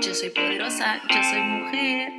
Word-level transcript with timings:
Yo 0.00 0.14
soy 0.14 0.30
poderosa, 0.30 1.00
yo 1.12 1.22
soy 1.24 1.40
mujer, 1.40 2.12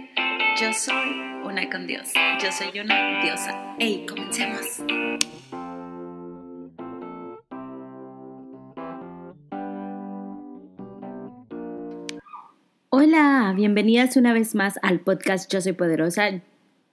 yo 0.60 0.74
soy 0.74 1.12
una 1.46 1.70
con 1.70 1.88
Dios, 1.88 2.10
yo 2.44 2.52
soy 2.52 2.78
una 2.78 3.24
diosa. 3.24 3.76
¡Ey, 3.80 4.06
comencemos! 4.06 4.84
Hola, 12.90 13.54
bienvenidas 13.56 14.18
una 14.18 14.34
vez 14.34 14.56
más 14.56 14.78
al 14.82 15.00
podcast 15.00 15.50
Yo 15.50 15.62
Soy 15.62 15.72
Poderosa. 15.72 16.42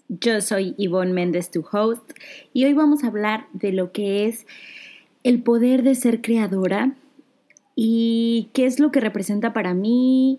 Yo 0.08 0.40
soy 0.40 0.76
Yvonne 0.78 1.12
Méndez, 1.12 1.50
tu 1.50 1.66
host, 1.68 2.12
y 2.52 2.64
hoy 2.64 2.74
vamos 2.74 3.02
a 3.02 3.08
hablar 3.08 3.48
de 3.52 3.72
lo 3.72 3.90
que 3.90 4.26
es 4.26 4.46
el 5.24 5.42
poder 5.42 5.82
de 5.82 5.96
ser 5.96 6.22
creadora 6.22 6.92
y 7.74 8.50
qué 8.52 8.66
es 8.66 8.78
lo 8.78 8.92
que 8.92 9.00
representa 9.00 9.52
para 9.52 9.74
mí 9.74 10.38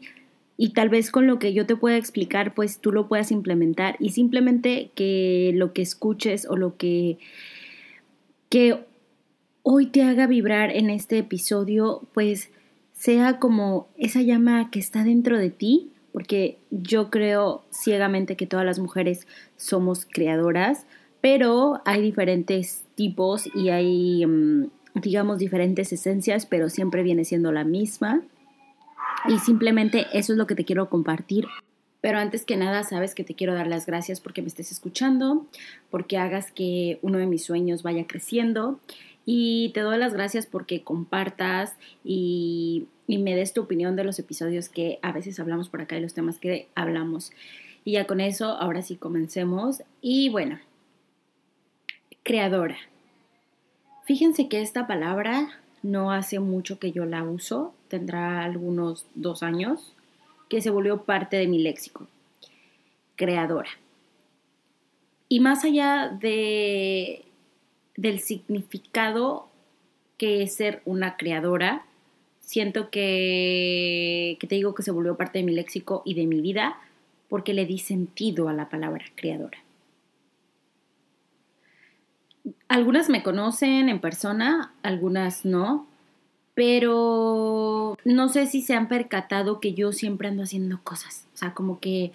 y 0.57 0.69
tal 0.69 0.89
vez 0.89 1.11
con 1.11 1.27
lo 1.27 1.39
que 1.39 1.53
yo 1.53 1.65
te 1.65 1.75
pueda 1.75 1.97
explicar, 1.97 2.53
pues 2.53 2.79
tú 2.79 2.91
lo 2.91 3.07
puedas 3.07 3.31
implementar 3.31 3.95
y 3.99 4.09
simplemente 4.09 4.91
que 4.95 5.51
lo 5.55 5.73
que 5.73 5.83
escuches 5.83 6.47
o 6.49 6.57
lo 6.57 6.77
que, 6.77 7.19
que 8.49 8.83
hoy 9.63 9.85
te 9.87 10.03
haga 10.03 10.27
vibrar 10.27 10.71
en 10.71 10.89
este 10.89 11.19
episodio, 11.19 12.01
pues 12.13 12.49
sea 12.93 13.37
como 13.39 13.87
esa 13.97 14.21
llama 14.21 14.71
que 14.71 14.79
está 14.79 15.03
dentro 15.03 15.37
de 15.37 15.51
ti, 15.51 15.91
porque 16.11 16.57
yo 16.71 17.11
creo 17.11 17.63
ciegamente 17.71 18.35
que 18.35 18.47
todas 18.47 18.65
las 18.65 18.79
mujeres 18.79 19.27
somos 19.55 20.07
creadoras, 20.09 20.87
pero 21.21 21.81
hay 21.85 22.01
diferentes 22.01 22.83
tipos 22.95 23.47
y 23.53 23.69
hay 23.69 24.25
mm, 24.25 24.69
digamos, 25.01 25.39
diferentes 25.39 25.91
esencias, 25.93 26.45
pero 26.45 26.69
siempre 26.69 27.03
viene 27.03 27.25
siendo 27.25 27.51
la 27.51 27.63
misma. 27.63 28.23
Y 29.27 29.39
simplemente 29.39 30.07
eso 30.13 30.33
es 30.33 30.37
lo 30.37 30.47
que 30.47 30.55
te 30.55 30.65
quiero 30.65 30.89
compartir. 30.89 31.47
Pero 31.99 32.19
antes 32.19 32.45
que 32.45 32.55
nada, 32.55 32.83
sabes 32.83 33.15
que 33.15 33.23
te 33.23 33.33
quiero 33.33 33.53
dar 33.53 33.67
las 33.67 33.85
gracias 33.85 34.21
porque 34.21 34.41
me 34.41 34.47
estés 34.47 34.71
escuchando, 34.71 35.45
porque 35.89 36.17
hagas 36.17 36.51
que 36.51 36.99
uno 37.01 37.17
de 37.17 37.25
mis 37.25 37.43
sueños 37.43 37.83
vaya 37.83 38.05
creciendo. 38.07 38.79
Y 39.25 39.71
te 39.73 39.81
doy 39.81 39.97
las 39.97 40.13
gracias 40.13 40.45
porque 40.45 40.83
compartas 40.83 41.75
y, 42.03 42.87
y 43.07 43.17
me 43.17 43.35
des 43.35 43.51
tu 43.51 43.61
opinión 43.61 43.97
de 43.97 44.05
los 44.05 44.19
episodios 44.19 44.69
que 44.69 44.99
a 45.01 45.11
veces 45.11 45.39
hablamos 45.39 45.67
por 45.67 45.81
acá 45.81 45.97
y 45.97 46.01
los 46.01 46.13
temas 46.13 46.37
que 46.37 46.69
hablamos. 46.75 47.31
Y 47.83 47.93
ya 47.93 48.07
con 48.07 48.21
eso, 48.21 48.51
ahora 48.51 48.81
sí 48.81 48.95
comencemos. 48.95 49.83
Y 50.01 50.29
bueno, 50.29 50.59
creadora. 52.23 52.77
Fíjense 54.05 54.47
que 54.47 54.61
esta 54.61 54.87
palabra 54.87 55.49
no 55.83 56.11
hace 56.11 56.39
mucho 56.39 56.79
que 56.79 56.91
yo 56.91 57.05
la 57.05 57.23
uso, 57.23 57.73
tendrá 57.87 58.43
algunos 58.43 59.05
dos 59.15 59.43
años, 59.43 59.93
que 60.49 60.61
se 60.61 60.69
volvió 60.69 61.03
parte 61.03 61.37
de 61.37 61.47
mi 61.47 61.59
léxico. 61.59 62.07
Creadora. 63.15 63.69
Y 65.29 65.39
más 65.39 65.65
allá 65.65 66.09
de, 66.09 67.25
del 67.95 68.19
significado 68.19 69.49
que 70.17 70.43
es 70.43 70.55
ser 70.55 70.81
una 70.85 71.17
creadora, 71.17 71.85
siento 72.39 72.89
que, 72.89 74.37
que 74.39 74.47
te 74.47 74.55
digo 74.55 74.73
que 74.73 74.83
se 74.83 74.91
volvió 74.91 75.17
parte 75.17 75.39
de 75.39 75.45
mi 75.45 75.53
léxico 75.53 76.01
y 76.05 76.13
de 76.13 76.25
mi 76.25 76.41
vida 76.41 76.77
porque 77.29 77.53
le 77.53 77.65
di 77.65 77.77
sentido 77.77 78.47
a 78.47 78.53
la 78.53 78.69
palabra 78.69 79.05
creadora. 79.15 79.57
Algunas 82.69 83.09
me 83.09 83.23
conocen 83.23 83.89
en 83.89 83.99
persona, 83.99 84.73
algunas 84.81 85.43
no, 85.43 85.87
pero 86.57 87.99
no 88.03 88.29
sé 88.29 88.47
si 88.47 88.63
se 88.63 88.73
han 88.73 88.87
percatado 88.87 89.59
que 89.59 89.75
yo 89.75 89.91
siempre 89.91 90.27
ando 90.27 90.41
haciendo 90.41 90.81
cosas, 90.83 91.27
o 91.35 91.37
sea, 91.37 91.53
como 91.53 91.79
que 91.79 92.13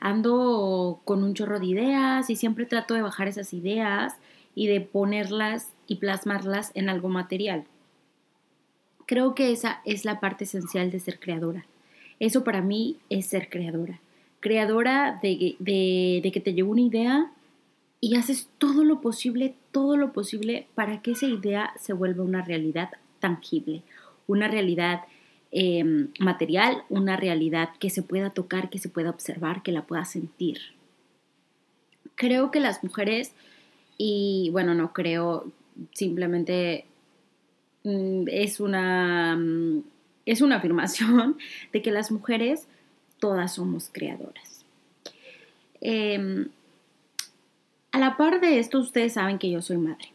ando 0.00 1.02
con 1.04 1.22
un 1.22 1.34
chorro 1.34 1.60
de 1.60 1.66
ideas 1.66 2.30
y 2.30 2.36
siempre 2.36 2.64
trato 2.64 2.94
de 2.94 3.02
bajar 3.02 3.28
esas 3.28 3.52
ideas 3.52 4.14
y 4.54 4.68
de 4.68 4.80
ponerlas 4.80 5.68
y 5.86 5.96
plasmarlas 5.96 6.72
en 6.72 6.88
algo 6.88 7.10
material. 7.10 7.64
Creo 9.04 9.34
que 9.34 9.52
esa 9.52 9.82
es 9.84 10.06
la 10.06 10.18
parte 10.18 10.44
esencial 10.44 10.90
de 10.90 10.98
ser 10.98 11.20
creadora. 11.20 11.66
Eso 12.20 12.42
para 12.42 12.62
mí 12.62 12.96
es 13.10 13.26
ser 13.26 13.50
creadora. 13.50 14.00
Creadora 14.40 15.20
de, 15.22 15.56
que 16.32 16.42
te 16.42 16.54
llegó 16.54 16.70
una 16.70 16.80
idea 16.80 17.32
y 18.00 18.16
haces 18.16 18.48
todo 18.56 18.82
lo 18.82 19.02
posible, 19.02 19.56
todo 19.72 19.98
lo 19.98 20.14
posible 20.14 20.68
para 20.74 21.02
que 21.02 21.10
esa 21.10 21.26
idea 21.26 21.74
se 21.78 21.92
vuelva 21.92 22.24
una 22.24 22.40
realidad 22.40 22.88
tangible, 23.24 23.82
una 24.26 24.48
realidad 24.48 25.04
em, 25.50 26.08
material, 26.18 26.84
una 26.90 27.16
realidad 27.16 27.70
que 27.80 27.88
se 27.88 28.02
pueda 28.02 28.28
tocar, 28.28 28.68
que 28.68 28.78
se 28.78 28.90
pueda 28.90 29.08
observar, 29.08 29.62
que 29.62 29.72
la 29.72 29.86
pueda 29.86 30.04
sentir. 30.04 30.58
Creo 32.16 32.50
que 32.50 32.60
las 32.60 32.84
mujeres, 32.84 33.32
y 33.96 34.50
bueno, 34.52 34.74
no 34.74 34.92
creo, 34.92 35.50
simplemente 35.92 36.84
mm, 37.84 38.24
es 38.28 38.60
una, 38.60 39.36
mm, 39.36 39.84
es 40.26 40.42
una 40.42 40.56
afirmación 40.56 41.38
de 41.72 41.80
que 41.80 41.92
las 41.92 42.12
mujeres 42.12 42.68
todas 43.20 43.54
somos 43.54 43.88
creadoras. 43.90 44.66
Em, 45.80 46.50
a 47.90 47.98
la 47.98 48.18
par 48.18 48.42
de 48.42 48.58
esto, 48.58 48.80
ustedes 48.80 49.14
saben 49.14 49.38
que 49.38 49.50
yo 49.50 49.62
soy 49.62 49.78
madre. 49.78 50.13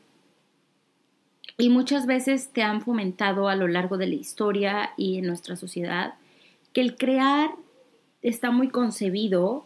Y 1.60 1.70
muchas 1.70 2.06
veces 2.06 2.48
te 2.54 2.64
han 2.64 2.82
fomentado 2.82 3.50
a 3.50 3.56
lo 3.56 3.68
largo 3.68 3.98
de 3.98 4.08
la 4.08 4.16
historia 4.16 4.92
y 4.96 5.18
en 5.18 5.28
nuestra 5.28 5.58
sociedad 5.58 6.14
que 6.72 6.80
el 6.80 6.96
crear 6.96 7.52
está 8.22 8.50
muy 8.50 8.70
concebido 8.70 9.66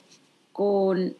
con 0.51 1.15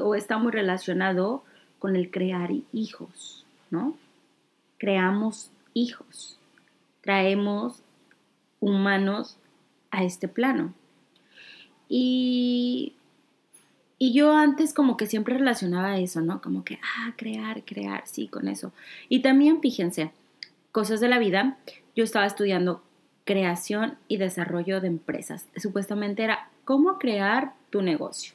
o 0.00 0.14
está 0.14 0.38
muy 0.38 0.52
relacionado 0.52 1.44
con 1.78 1.96
el 1.96 2.10
crear 2.10 2.50
hijos, 2.72 3.44
¿no? 3.70 3.94
Creamos 4.78 5.50
hijos, 5.74 6.38
traemos 7.02 7.82
humanos 8.60 9.36
a 9.90 10.02
este 10.02 10.28
plano. 10.28 10.72
Y 11.90 12.94
y 14.04 14.12
yo 14.12 14.36
antes 14.36 14.74
como 14.74 14.98
que 14.98 15.06
siempre 15.06 15.38
relacionaba 15.38 15.96
eso, 15.96 16.20
¿no? 16.20 16.42
Como 16.42 16.62
que, 16.62 16.78
ah, 16.82 17.14
crear, 17.16 17.64
crear, 17.64 18.02
sí, 18.06 18.28
con 18.28 18.48
eso. 18.48 18.70
Y 19.08 19.20
también, 19.20 19.62
fíjense, 19.62 20.10
cosas 20.72 21.00
de 21.00 21.08
la 21.08 21.18
vida, 21.18 21.56
yo 21.96 22.04
estaba 22.04 22.26
estudiando 22.26 22.82
creación 23.24 23.96
y 24.06 24.18
desarrollo 24.18 24.82
de 24.82 24.88
empresas. 24.88 25.48
Supuestamente 25.56 26.22
era 26.22 26.50
cómo 26.66 26.98
crear 26.98 27.54
tu 27.70 27.80
negocio. 27.80 28.34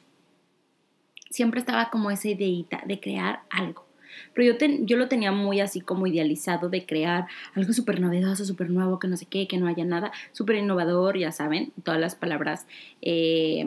Siempre 1.30 1.60
estaba 1.60 1.88
como 1.90 2.10
esa 2.10 2.30
ideita 2.30 2.82
de 2.84 2.98
crear 2.98 3.42
algo. 3.48 3.86
Pero 4.34 4.52
yo, 4.52 4.66
yo 4.80 4.96
lo 4.96 5.06
tenía 5.06 5.30
muy 5.30 5.60
así 5.60 5.80
como 5.80 6.08
idealizado 6.08 6.68
de 6.68 6.84
crear 6.84 7.28
algo 7.54 7.72
súper 7.72 8.00
novedoso, 8.00 8.44
súper 8.44 8.70
nuevo, 8.70 8.98
que 8.98 9.06
no 9.06 9.16
sé 9.16 9.26
qué, 9.26 9.46
que 9.46 9.58
no 9.58 9.68
haya 9.68 9.84
nada, 9.84 10.10
súper 10.32 10.56
innovador, 10.56 11.16
ya 11.16 11.30
saben, 11.30 11.72
todas 11.84 12.00
las 12.00 12.16
palabras 12.16 12.66
eh, 13.02 13.64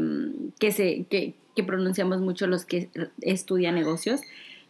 que, 0.59 0.73
se, 0.73 1.05
que, 1.05 1.35
que 1.55 1.63
pronunciamos 1.63 2.19
mucho 2.19 2.47
los 2.47 2.65
que 2.65 2.89
estudian 3.21 3.75
negocios 3.75 4.21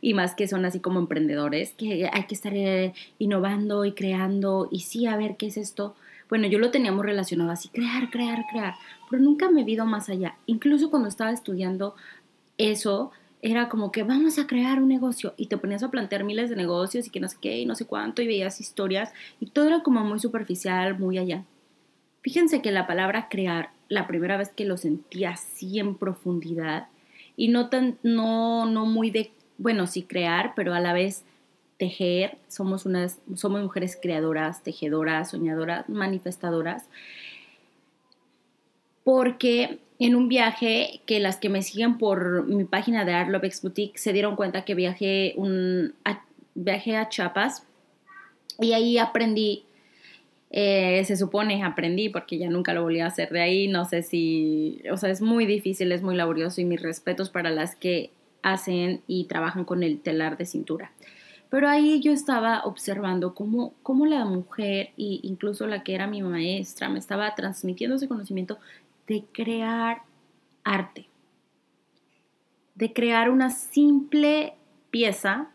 y 0.02 0.14
más 0.14 0.36
que 0.36 0.48
son 0.48 0.66
así 0.66 0.80
como 0.80 1.00
emprendedores, 1.00 1.74
que 1.78 2.10
hay 2.12 2.24
que 2.26 2.36
estar 2.36 2.54
eh, 2.54 2.94
innovando 3.20 3.86
y 3.86 3.94
creando 3.94 4.68
y 4.72 4.82
sí, 4.82 5.08
a 5.08 5.16
ver, 5.16 5.38
¿qué 5.38 5.48
es 5.48 5.58
esto? 5.58 5.96
Bueno, 6.30 6.48
yo 6.48 6.60
lo 6.60 6.72
teníamos 6.72 7.06
relacionado 7.06 7.52
así, 7.52 7.70
crear, 7.70 8.10
crear, 8.10 8.46
crear, 8.52 8.76
pero 9.10 9.24
nunca 9.24 9.50
me 9.50 9.62
he 9.62 9.70
ido 9.70 9.86
más 9.86 10.10
allá. 10.10 10.36
Incluso 10.46 10.90
cuando 10.90 11.08
estaba 11.08 11.32
estudiando 11.32 11.96
eso, 12.58 13.12
era 13.42 13.70
como 13.70 13.92
que 13.92 14.04
vamos 14.04 14.40
a 14.40 14.48
crear 14.48 14.82
un 14.82 14.88
negocio 14.88 15.34
y 15.38 15.48
te 15.48 15.58
ponías 15.58 15.84
a 15.84 15.92
plantear 15.92 16.24
miles 16.24 16.50
de 16.50 16.56
negocios 16.56 17.08
y 17.08 17.10
que 17.10 17.20
no 17.20 17.28
sé 17.28 17.38
qué 17.42 17.60
y 17.60 17.66
no 17.66 17.76
sé 17.76 17.86
cuánto 17.86 18.22
y 18.22 18.28
veías 18.28 18.62
historias 18.62 19.14
y 19.40 19.48
todo 19.48 19.68
era 19.68 19.84
como 19.84 20.00
muy 20.02 20.20
superficial, 20.20 20.98
muy 20.98 21.18
allá. 21.18 21.44
Fíjense 22.22 22.62
que 22.62 22.72
la 22.72 22.88
palabra 22.88 23.28
crear, 23.30 23.72
la 23.94 24.08
primera 24.08 24.38
vez 24.38 24.50
que 24.50 24.66
lo 24.66 24.78
sentí 24.78 25.26
así 25.26 25.80
en 25.80 25.96
profundidad 25.96 26.88
y 27.36 27.50
no 27.50 27.70
tan, 27.70 27.98
no, 28.04 28.66
no 28.66 28.86
muy 28.86 29.12
de, 29.12 29.32
bueno, 29.58 29.88
sí 29.88 30.04
crear, 30.04 30.54
pero 30.56 30.74
a 30.74 30.80
la 30.80 30.94
vez 30.94 31.24
tejer, 31.78 32.38
somos 32.48 32.86
unas, 32.86 33.20
somos 33.36 33.62
mujeres 33.62 33.98
creadoras, 34.02 34.64
tejedoras, 34.64 35.32
soñadoras, 35.32 35.88
manifestadoras, 35.90 36.86
porque 39.04 39.80
en 40.00 40.16
un 40.16 40.28
viaje 40.28 41.02
que 41.06 41.20
las 41.20 41.38
que 41.38 41.50
me 41.50 41.62
siguen 41.62 41.98
por 41.98 42.48
mi 42.48 42.64
página 42.64 43.06
de 43.06 43.14
Art 43.14 43.30
Love 43.30 43.62
Boutique 43.62 43.98
se 43.98 44.14
dieron 44.14 44.36
cuenta 44.36 44.66
que 44.66 44.76
viajé, 44.76 45.34
un, 45.38 45.94
viajé 46.56 46.98
a 46.98 47.10
Chiapas 47.10 47.64
y 48.60 48.74
ahí 48.74 48.98
aprendí, 48.98 49.66
eh, 50.56 51.04
se 51.06 51.18
supone 51.18 51.64
aprendí 51.64 52.10
porque 52.10 52.38
ya 52.38 52.48
nunca 52.48 52.76
lo 52.76 52.84
volví 52.84 53.00
a 53.00 53.08
hacer 53.08 53.32
de 53.32 53.42
ahí, 53.42 53.68
no 53.68 53.86
sé 53.86 54.04
si, 54.04 54.84
o 54.92 54.98
sea, 54.98 55.10
es 55.10 55.20
muy 55.20 55.48
difícil, 55.48 55.92
es 55.92 56.04
muy 56.04 56.16
laborioso 56.16 56.62
y 56.62 56.66
mis 56.66 56.80
respetos 56.80 57.32
para 57.32 57.50
las 57.50 57.76
que 57.76 58.12
hacen 58.44 59.02
y 59.08 59.26
trabajan 59.26 59.66
con 59.66 59.82
el 59.82 60.00
telar 60.00 60.38
de 60.38 60.46
cintura. 60.46 60.92
Pero 61.50 61.68
ahí 61.68 62.02
yo 62.02 62.12
estaba 62.12 62.66
observando 62.66 63.34
cómo, 63.34 63.74
cómo 63.82 64.06
la 64.06 64.26
mujer, 64.26 64.92
e 64.96 65.20
incluso 65.24 65.66
la 65.66 65.84
que 65.84 65.96
era 65.96 66.06
mi 66.06 66.22
maestra, 66.22 66.88
me 66.88 67.00
estaba 67.00 67.34
transmitiendo 67.34 67.96
ese 67.96 68.08
conocimiento 68.08 68.60
de 69.08 69.24
crear 69.32 70.04
arte, 70.64 71.08
de 72.76 72.94
crear 72.94 73.32
una 73.32 73.50
simple 73.50 74.54
pieza, 74.92 75.50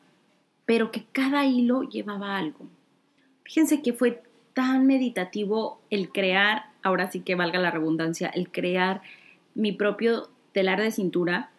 pero 0.66 0.90
que 0.90 1.04
cada 1.12 1.46
hilo 1.46 1.82
llevaba 1.82 2.36
algo. 2.36 2.66
Fíjense 3.44 3.80
que 3.80 3.92
fue 3.92 4.22
tan 4.58 4.88
meditativo 4.88 5.81
el 5.88 6.10
crear, 6.10 6.64
ahora 6.82 7.08
sí 7.12 7.20
que 7.20 7.37
valga 7.37 7.60
la 7.60 7.70
redundancia, 7.70 8.26
el 8.26 8.50
crear 8.50 9.02
mi 9.55 9.70
propio 9.70 10.31
telar 10.50 10.81
de 10.81 10.90
cintura, 10.90 11.52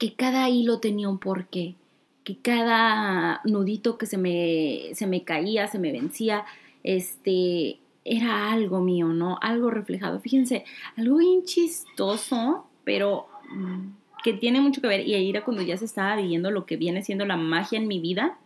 que 0.00 0.14
cada 0.14 0.48
hilo 0.48 0.80
tenía 0.80 1.08
un 1.08 1.18
porqué, 1.18 1.76
que 2.24 2.38
cada 2.38 3.40
nudito 3.44 3.98
que 3.98 4.06
se 4.06 4.18
me, 4.18 4.92
se 4.94 5.06
me 5.06 5.22
caía, 5.22 5.68
se 5.68 5.78
me 5.78 5.92
vencía, 5.92 6.44
este, 6.82 7.78
era 8.04 8.50
algo 8.50 8.80
mío, 8.80 9.06
¿no? 9.06 9.38
Algo 9.40 9.70
reflejado. 9.70 10.18
Fíjense, 10.18 10.64
algo 10.96 11.18
bien 11.18 11.44
chistoso, 11.44 12.66
pero 12.82 13.28
mm, 13.48 13.90
que 14.24 14.32
tiene 14.32 14.60
mucho 14.60 14.80
que 14.80 14.88
ver, 14.88 15.06
y 15.06 15.14
ahí 15.14 15.30
era 15.30 15.44
cuando 15.44 15.62
ya 15.62 15.76
se 15.76 15.84
estaba 15.84 16.16
viviendo 16.16 16.50
lo 16.50 16.66
que 16.66 16.76
viene 16.76 17.04
siendo 17.04 17.24
la 17.26 17.36
magia 17.36 17.78
en 17.78 17.86
mi 17.86 18.00
vida. 18.00 18.40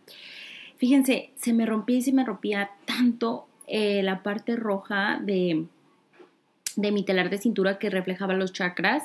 Fíjense, 0.83 1.29
se 1.37 1.53
me 1.53 1.65
rompía 1.65 1.99
y 1.99 2.01
se 2.01 2.11
me 2.11 2.25
rompía 2.25 2.71
tanto 2.83 3.47
eh, 3.67 4.03
la 4.03 4.21
parte 4.21 4.57
roja 4.57 5.17
de, 5.23 5.65
de 6.75 6.91
mi 6.91 7.05
telar 7.05 7.29
de 7.29 7.37
cintura 7.37 7.79
que 7.79 7.89
reflejaba 7.89 8.33
los 8.33 8.51
chakras 8.51 9.03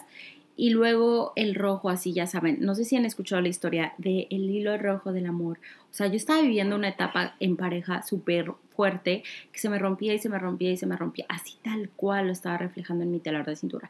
y 0.57 0.71
luego 0.71 1.33
el 1.37 1.55
rojo, 1.55 1.89
así 1.89 2.13
ya 2.13 2.27
saben, 2.27 2.59
no 2.63 2.75
sé 2.75 2.85
si 2.85 2.97
han 2.97 3.05
escuchado 3.05 3.41
la 3.43 3.47
historia 3.47 3.93
de 3.97 4.27
el 4.29 4.51
hilo 4.51 4.77
rojo 4.77 5.13
del 5.13 5.27
amor. 5.27 5.61
O 5.93 5.95
sea, 5.95 6.09
yo 6.09 6.17
estaba 6.17 6.43
viviendo 6.43 6.75
una 6.75 6.89
etapa 6.89 7.37
en 7.39 7.57
pareja 7.57 8.03
súper 8.03 8.51
fuerte 8.75 9.23
que 9.53 9.61
se 9.61 9.69
me 9.69 9.79
rompía 9.79 10.13
y 10.15 10.19
se 10.19 10.29
me 10.29 10.41
rompía 10.41 10.73
y 10.73 10.77
se 10.77 10.87
me 10.87 10.97
rompía, 10.97 11.27
así 11.29 11.59
tal 11.63 11.91
cual 11.91 12.27
lo 12.27 12.33
estaba 12.33 12.59
reflejando 12.59 13.05
en 13.05 13.13
mi 13.13 13.21
telar 13.21 13.47
de 13.47 13.55
cintura. 13.55 13.89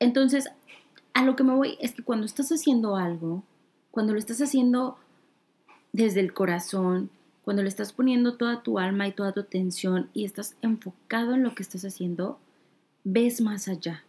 Entonces, 0.00 0.50
a 1.14 1.24
lo 1.24 1.34
que 1.34 1.44
me 1.44 1.54
voy 1.54 1.78
es 1.80 1.92
que 1.92 2.02
cuando 2.02 2.26
estás 2.26 2.52
haciendo 2.52 2.96
algo, 2.96 3.42
cuando 3.90 4.12
lo 4.12 4.18
estás 4.18 4.42
haciendo 4.42 4.98
desde 5.92 6.20
el 6.20 6.32
corazón, 6.32 7.10
cuando 7.42 7.62
le 7.62 7.68
estás 7.68 7.92
poniendo 7.92 8.36
toda 8.36 8.62
tu 8.62 8.78
alma 8.78 9.08
y 9.08 9.12
toda 9.12 9.32
tu 9.32 9.40
atención 9.40 10.08
y 10.14 10.24
estás 10.24 10.56
enfocado 10.62 11.34
en 11.34 11.42
lo 11.42 11.54
que 11.54 11.62
estás 11.62 11.84
haciendo, 11.84 12.38
ves 13.04 13.40
más 13.40 13.68
allá 13.68 14.04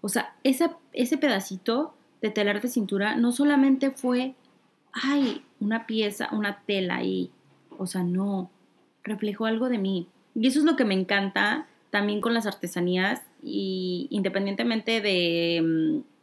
o 0.00 0.08
sea, 0.08 0.34
ese 0.44 1.18
pedacito 1.18 1.94
de 2.22 2.30
telar 2.30 2.60
de 2.60 2.68
cintura 2.68 3.16
no 3.16 3.32
solamente 3.32 3.90
fue, 3.90 4.34
ay, 4.92 5.42
una 5.60 5.86
pieza, 5.86 6.28
una 6.32 6.62
tela 6.66 7.02
y, 7.02 7.30
o 7.78 7.86
sea, 7.86 8.02
no, 8.02 8.50
reflejó 9.02 9.46
algo 9.46 9.68
de 9.68 9.78
mí. 9.78 10.08
Y 10.34 10.46
eso 10.46 10.60
es 10.60 10.64
lo 10.64 10.76
que 10.76 10.84
me 10.84 10.94
encanta 10.94 11.66
también 11.90 12.20
con 12.20 12.34
las 12.34 12.46
artesanías 12.46 13.22
y 13.42 14.06
independientemente 14.10 15.00
de, 15.00 15.62
mm, 15.62 16.15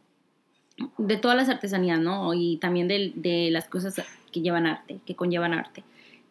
de 0.98 1.16
todas 1.16 1.36
las 1.36 1.48
artesanías, 1.48 2.00
¿no? 2.00 2.34
Y 2.34 2.56
también 2.58 2.88
de, 2.88 3.48
las 3.50 3.68
cosas 3.68 4.02
que 4.32 4.40
llevan 4.40 4.66
arte, 4.66 5.00
que 5.06 5.14
conllevan 5.14 5.54
arte, 5.54 5.84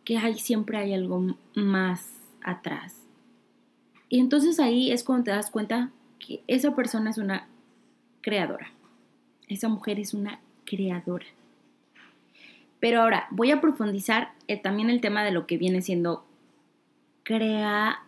que 0.04 0.18
hay, 0.18 0.36
siempre 0.36 0.78
hay 0.78 0.94
algo 0.94 1.36
más 1.56 2.10
atrás. 2.42 2.96
Y 4.10 4.20
entonces 4.20 4.60
ahí 4.60 4.92
es 4.92 5.04
cuando 5.04 5.26
te 5.26 5.32
das 5.32 5.50
cuenta 5.50 5.92
que 6.20 6.42
esa 6.48 6.76
persona 6.76 7.10
es 7.10 7.18
una 7.18 7.48
creadora. 8.22 8.72
Esa 9.48 9.70
mujer 9.70 10.00
es 10.00 10.14
una 10.14 10.40
creadora. 10.66 11.26
Pero 12.80 13.02
ahora 13.02 13.28
voy 13.32 13.52
a 13.52 13.62
profundizar 13.62 14.34
eh, 14.48 14.58
también 14.62 14.90
el 14.90 15.02
tema 15.02 15.24
de 15.24 15.32
lo 15.32 15.48
que 15.48 15.58
viene 15.58 15.82
siendo 15.82 16.26
crea 17.24 18.04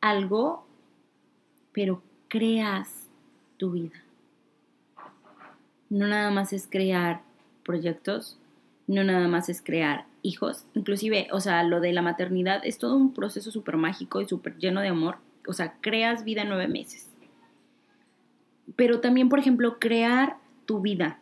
algo, 0.00 0.66
pero 1.72 2.02
creas 2.28 3.06
tu 3.58 3.70
vida. 3.70 4.05
No 5.90 6.06
nada 6.06 6.30
más 6.30 6.52
es 6.52 6.66
crear 6.68 7.22
proyectos, 7.64 8.38
no 8.86 9.04
nada 9.04 9.28
más 9.28 9.48
es 9.48 9.62
crear 9.62 10.06
hijos, 10.22 10.64
inclusive, 10.74 11.28
o 11.32 11.40
sea, 11.40 11.62
lo 11.62 11.80
de 11.80 11.92
la 11.92 12.02
maternidad 12.02 12.60
es 12.64 12.78
todo 12.78 12.96
un 12.96 13.12
proceso 13.12 13.50
súper 13.50 13.76
mágico 13.76 14.20
y 14.20 14.28
súper 14.28 14.56
lleno 14.58 14.80
de 14.80 14.88
amor, 14.88 15.18
o 15.46 15.52
sea, 15.52 15.74
creas 15.80 16.24
vida 16.24 16.42
en 16.42 16.48
nueve 16.48 16.68
meses 16.68 17.08
pero 18.74 19.00
también, 19.00 19.28
por 19.28 19.38
ejemplo, 19.38 19.78
crear 19.78 20.36
tu 20.66 20.80
vida. 20.80 21.18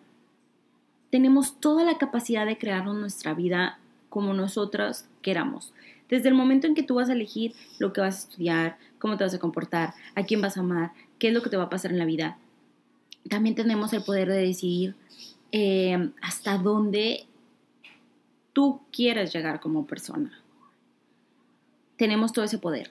Tenemos 1.10 1.60
toda 1.60 1.84
la 1.84 1.98
capacidad 1.98 2.46
de 2.46 2.58
crear 2.58 2.86
nuestra 2.86 3.34
vida 3.34 3.78
como 4.08 4.32
nosotros 4.32 5.04
queramos. 5.22 5.72
Desde 6.08 6.28
el 6.28 6.34
momento 6.34 6.66
en 6.66 6.74
que 6.74 6.82
tú 6.82 6.96
vas 6.96 7.08
a 7.08 7.12
elegir 7.12 7.54
lo 7.78 7.92
que 7.92 8.00
vas 8.00 8.16
a 8.16 8.28
estudiar, 8.28 8.78
cómo 8.98 9.16
te 9.16 9.24
vas 9.24 9.34
a 9.34 9.38
comportar, 9.38 9.94
a 10.14 10.24
quién 10.24 10.40
vas 10.40 10.56
a 10.56 10.60
amar, 10.60 10.92
qué 11.18 11.28
es 11.28 11.34
lo 11.34 11.42
que 11.42 11.50
te 11.50 11.56
va 11.56 11.64
a 11.64 11.70
pasar 11.70 11.92
en 11.92 11.98
la 11.98 12.04
vida, 12.04 12.38
también 13.28 13.54
tenemos 13.54 13.92
el 13.92 14.02
poder 14.02 14.28
de 14.28 14.46
decidir 14.46 14.94
eh, 15.52 16.10
hasta 16.20 16.58
dónde 16.58 17.26
tú 18.52 18.80
quieres 18.92 19.32
llegar 19.32 19.60
como 19.60 19.86
persona. 19.86 20.32
Tenemos 21.96 22.32
todo 22.32 22.44
ese 22.44 22.58
poder. 22.58 22.90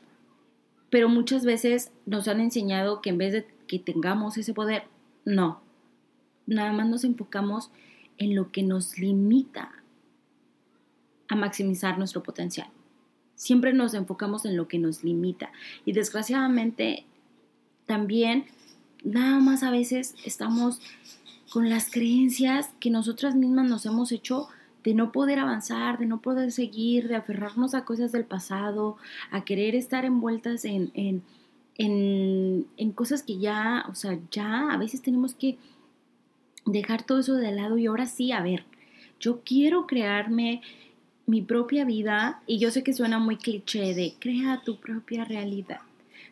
Pero 0.90 1.10
muchas 1.10 1.44
veces 1.44 1.92
nos 2.06 2.28
han 2.28 2.40
enseñado 2.40 3.02
que 3.02 3.10
en 3.10 3.18
vez 3.18 3.34
de 3.34 3.48
que 3.68 3.80
tengamos 3.80 4.38
ese 4.38 4.54
poder, 4.54 4.84
no. 5.26 5.62
Nada 6.46 6.72
más 6.72 6.88
nos 6.88 7.04
enfocamos 7.04 7.72
en 8.18 8.36
lo 8.36 8.52
que 8.52 8.64
nos 8.64 8.98
limita 9.00 9.72
a 11.28 11.36
maximizar 11.36 11.98
nuestro 11.98 12.22
potencial. 12.22 12.68
Siempre 13.36 13.74
nos 13.74 13.94
enfocamos 13.94 14.46
en 14.46 14.56
lo 14.56 14.68
que 14.68 14.78
nos 14.78 15.04
limita. 15.04 15.52
Y 15.86 15.94
desgraciadamente 15.94 17.06
también 17.86 18.46
nada 19.04 19.40
más 19.40 19.64
a 19.64 19.72
veces 19.72 20.16
estamos 20.26 20.82
con 21.52 21.70
las 21.70 21.92
creencias 21.92 22.70
que 22.80 22.90
nosotras 22.90 23.36
mismas 23.36 23.70
nos 23.70 23.86
hemos 23.86 24.12
hecho 24.12 24.48
de 24.84 24.94
no 24.94 25.12
poder 25.12 25.40
avanzar, 25.40 25.98
de 25.98 26.06
no 26.06 26.22
poder 26.22 26.52
seguir, 26.52 27.08
de 27.08 27.16
aferrarnos 27.16 27.74
a 27.74 27.86
cosas 27.86 28.12
del 28.12 28.26
pasado, 28.26 28.98
a 29.32 29.46
querer 29.46 29.76
estar 29.76 30.04
envueltas 30.04 30.66
en, 30.66 30.92
en 30.94 31.24
en, 31.78 32.92
cosas 32.94 33.24
que 33.24 33.38
ya, 33.38 33.86
o 33.90 33.96
sea, 33.96 34.20
ya 34.32 34.72
a 34.72 34.78
veces 34.78 35.02
tenemos 35.02 35.34
que 35.34 35.58
dejar 36.66 37.04
todo 37.04 37.20
eso 37.20 37.36
de 37.36 37.52
lado 37.52 37.78
y 37.78 37.88
ahora 37.88 38.06
sí, 38.06 38.32
a 38.32 38.42
ver, 38.42 38.64
yo 39.20 39.42
quiero 39.44 39.88
crearme 39.88 40.62
mi 41.26 41.42
propia 41.42 41.86
vida 41.86 42.42
y 42.46 42.60
yo 42.60 42.70
sé 42.72 42.84
que 42.84 42.94
suena 42.94 43.20
muy 43.20 43.38
cliché 43.38 43.94
de 43.94 44.14
crea 44.20 44.62
tu 44.64 44.80
propia 44.80 45.26
realidad, 45.26 45.80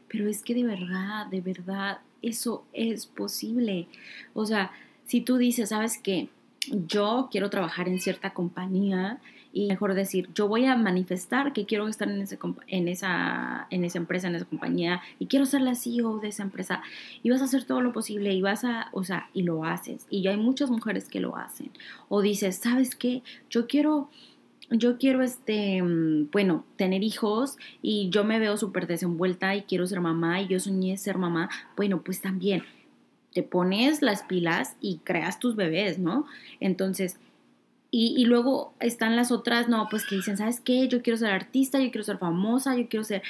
pero 0.08 0.30
es 0.30 0.44
que 0.44 0.54
de 0.54 0.64
verdad, 0.64 1.28
de 1.28 1.42
verdad, 1.42 2.00
eso 2.22 2.66
es 2.74 3.06
posible. 3.06 3.88
O 4.34 4.46
sea, 4.46 4.72
si 5.06 5.22
tú 5.22 5.38
dices, 5.38 5.70
sabes 5.70 5.98
que 5.98 6.30
yo 6.70 7.30
quiero 7.32 7.50
trabajar 7.50 7.88
en 7.88 8.00
cierta 8.00 8.34
compañía 8.34 9.20
y 9.54 9.68
mejor 9.68 9.94
decir, 9.94 10.30
yo 10.34 10.48
voy 10.48 10.66
a 10.66 10.76
manifestar 10.78 11.52
que 11.54 11.66
quiero 11.66 11.88
estar 11.88 12.10
en, 12.10 12.22
ese, 12.22 12.40
en, 12.68 12.88
esa, 12.88 13.68
en 13.70 13.84
esa 13.84 13.98
empresa, 13.98 14.28
en 14.28 14.36
esa 14.36 14.46
compañía 14.46 15.02
y 15.20 15.26
quiero 15.26 15.46
ser 15.46 15.62
la 15.62 15.76
CEO 15.76 16.20
de 16.20 16.30
esa 16.30 16.44
empresa 16.44 16.82
y 17.22 17.30
vas 17.30 17.42
a 17.42 17.46
hacer 17.46 17.66
todo 17.66 17.82
lo 17.82 17.92
posible 17.92 18.34
y 18.34 18.42
vas 18.42 18.64
a, 18.64 18.88
o 18.94 19.04
sea, 19.04 19.30
y 19.34 19.44
lo 19.44 19.66
haces. 19.66 20.06
Y 20.10 20.26
hay 20.28 20.38
muchas 20.38 20.70
mujeres 20.70 21.10
que 21.10 21.20
lo 21.20 21.36
hacen. 21.36 21.72
O 22.08 22.22
dices, 22.22 22.58
¿sabes 22.58 22.96
qué? 22.96 23.24
Yo 23.50 23.68
quiero 23.68 24.10
yo 24.72 24.98
quiero, 24.98 25.22
este, 25.22 25.82
mm, 25.82 26.32
bueno, 26.32 26.66
tener 26.78 27.04
hijos 27.04 27.58
y 27.82 28.10
yo 28.10 28.24
me 28.24 28.40
veo 28.40 28.58
súper 28.58 28.88
desenvuelta 28.88 29.56
y 29.56 29.64
quiero 29.64 29.86
ser 29.86 30.02
mamá 30.02 30.42
y 30.42 30.48
yo 30.48 30.60
soñé 30.60 30.98
ser 30.98 31.18
mamá, 31.18 31.50
bueno, 31.76 32.02
pues 32.02 32.22
también 32.22 32.64
te 33.34 33.44
pones 33.44 34.02
las 34.02 34.24
pilas 34.24 34.76
y 34.82 34.98
creas 35.04 35.40
tus 35.40 35.56
bebés, 35.56 36.00
¿no? 36.00 36.26
Entonces, 36.60 37.18
y, 37.94 38.24
luego 38.24 38.74
están 38.80 39.18
las 39.18 39.34
otras, 39.34 39.68
no, 39.68 39.88
pues 39.90 40.06
que 40.06 40.16
dicen, 40.16 40.38
¿sabes 40.38 40.62
qué? 40.62 40.88
Yo 40.88 41.02
quiero 41.02 41.18
ser 41.18 41.32
artista, 41.32 41.78
yo 41.78 41.92
quiero 41.92 42.06
ser 42.06 42.20
famosa, 42.20 42.78
yo 42.78 42.88
quiero 42.88 43.04
ser 43.04 43.22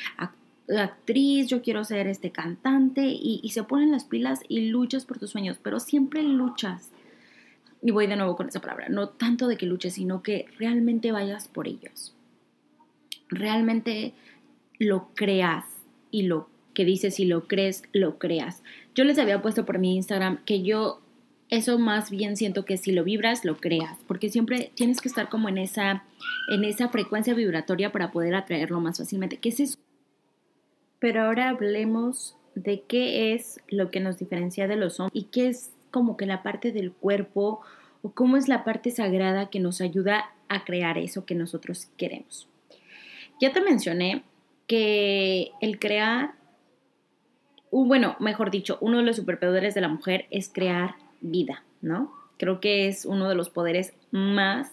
actriz, 0.68 1.48
yo 1.48 1.64
quiero 1.64 1.84
ser 1.84 2.06
este 2.06 2.32
cantante 2.32 3.08
y, 3.08 3.40
y, 3.42 3.50
se 3.50 3.64
ponen 3.64 3.92
las 3.92 4.06
pilas 4.06 4.42
y 4.48 4.70
luchas 4.70 5.06
por 5.06 5.18
tus 5.18 5.32
sueños, 5.32 5.58
pero 5.62 5.80
siempre 5.80 6.22
luchas. 6.22 6.92
Y 7.82 7.92
voy 7.92 8.08
de 8.08 8.16
nuevo 8.16 8.36
con 8.36 8.48
esa 8.48 8.62
palabra, 8.62 8.90
no 8.90 9.10
tanto 9.10 9.48
de 9.48 9.58
que 9.58 9.66
luches, 9.66 9.96
sino 9.96 10.22
que 10.22 10.46
realmente 10.58 11.12
vayas 11.12 11.48
por 11.48 11.68
ellos. 11.68 12.16
Realmente 13.30 14.14
lo 14.78 15.10
creas 15.16 15.66
y 16.12 16.24
lo 16.24 16.50
que 16.74 16.86
dices, 16.86 17.16
si 17.16 17.26
lo 17.26 17.48
crees, 17.48 17.84
lo 17.92 18.20
creas. 18.20 18.64
Yo 18.94 19.04
les 19.04 19.18
había 19.18 19.42
puesto 19.42 19.66
por 19.66 19.80
mi 19.80 19.96
Instagram 19.96 20.44
que 20.46 20.62
yo 20.62 21.02
eso 21.52 21.78
más 21.78 22.10
bien 22.10 22.38
siento 22.38 22.64
que 22.64 22.78
si 22.78 22.94
lo 22.94 23.04
vibras, 23.04 23.44
lo 23.44 23.58
creas, 23.58 24.00
porque 24.08 24.30
siempre 24.30 24.72
tienes 24.74 25.02
que 25.02 25.10
estar 25.10 25.28
como 25.28 25.50
en 25.50 25.58
esa, 25.58 26.06
en 26.50 26.64
esa 26.64 26.88
frecuencia 26.88 27.34
vibratoria 27.34 27.92
para 27.92 28.12
poder 28.12 28.36
atraerlo 28.36 28.80
más 28.80 29.00
fácilmente. 29.00 29.38
¿Qué 29.38 29.50
es 29.50 29.60
eso? 29.60 29.78
Pero 31.00 31.24
ahora 31.24 31.50
hablemos 31.50 32.38
de 32.56 32.84
qué 32.88 33.34
es 33.34 33.60
lo 33.68 33.92
que 33.92 34.00
nos 34.00 34.18
diferencia 34.18 34.68
de 34.70 34.78
los 34.78 35.00
hombres 35.02 35.22
y 35.22 35.28
qué 35.28 35.50
es 35.50 35.72
como 35.92 36.18
que 36.18 36.26
la 36.26 36.44
parte 36.44 36.72
del 36.72 36.92
cuerpo 36.92 37.62
o 38.02 38.12
cómo 38.12 38.38
es 38.38 38.48
la 38.48 38.64
parte 38.64 38.92
sagrada 38.92 39.50
que 39.50 39.60
nos 39.60 39.82
ayuda 39.82 40.32
a 40.50 40.66
crear 40.66 40.98
eso 40.98 41.26
que 41.26 41.36
nosotros 41.36 41.90
queremos. 41.98 42.48
Ya 43.40 43.54
te 43.54 43.62
mencioné 43.62 44.24
que 44.68 45.52
el 45.62 45.80
crear, 45.80 46.36
bueno, 47.72 48.16
mejor 48.20 48.52
dicho, 48.52 48.78
uno 48.82 48.98
de 48.98 49.04
los 49.04 49.18
superpoderes 49.18 49.74
de 49.76 49.82
la 49.82 49.88
mujer 49.88 50.28
es 50.32 50.50
crear 50.50 50.96
vida, 51.22 51.64
¿no? 51.82 52.12
Creo 52.38 52.60
que 52.60 52.88
es 52.88 53.06
uno 53.06 53.30
de 53.30 53.36
los 53.36 53.50
poderes 53.50 53.94
más 54.12 54.72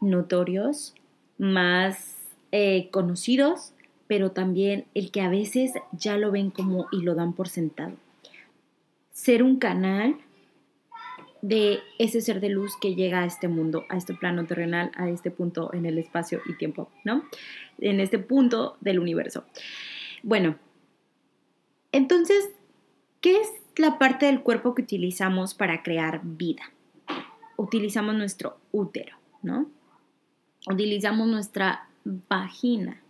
notorios, 0.00 0.94
más 1.38 2.28
eh, 2.50 2.88
conocidos, 2.90 3.72
pero 4.06 4.32
también 4.32 4.86
el 4.94 5.10
que 5.10 5.20
a 5.20 5.28
veces 5.28 5.72
ya 5.92 6.16
lo 6.16 6.30
ven 6.30 6.50
como 6.50 6.86
y 6.92 7.02
lo 7.02 7.14
dan 7.14 7.32
por 7.32 7.48
sentado. 7.48 7.96
Ser 9.12 9.42
un 9.42 9.58
canal 9.58 10.16
de 11.42 11.80
ese 11.98 12.20
ser 12.20 12.40
de 12.40 12.48
luz 12.48 12.76
que 12.80 12.94
llega 12.94 13.22
a 13.22 13.26
este 13.26 13.48
mundo, 13.48 13.84
a 13.88 13.96
este 13.96 14.14
plano 14.14 14.46
terrenal, 14.46 14.92
a 14.94 15.08
este 15.10 15.30
punto 15.30 15.74
en 15.74 15.86
el 15.86 15.98
espacio 15.98 16.40
y 16.46 16.54
tiempo, 16.54 16.88
¿no? 17.04 17.24
En 17.78 18.00
este 18.00 18.18
punto 18.18 18.76
del 18.80 19.00
universo. 19.00 19.44
Bueno, 20.22 20.56
entonces, 21.90 22.50
¿qué 23.20 23.40
es 23.40 23.48
la 23.76 23.98
parte 23.98 24.26
del 24.26 24.42
cuerpo 24.42 24.74
que 24.74 24.82
utilizamos 24.82 25.54
para 25.54 25.82
crear 25.82 26.20
vida? 26.22 26.62
Utilizamos 27.56 28.14
nuestro 28.14 28.58
útero, 28.70 29.16
¿no? 29.42 29.66
Utilizamos 30.70 31.26
nuestra 31.26 31.88
vagina. 32.04 33.02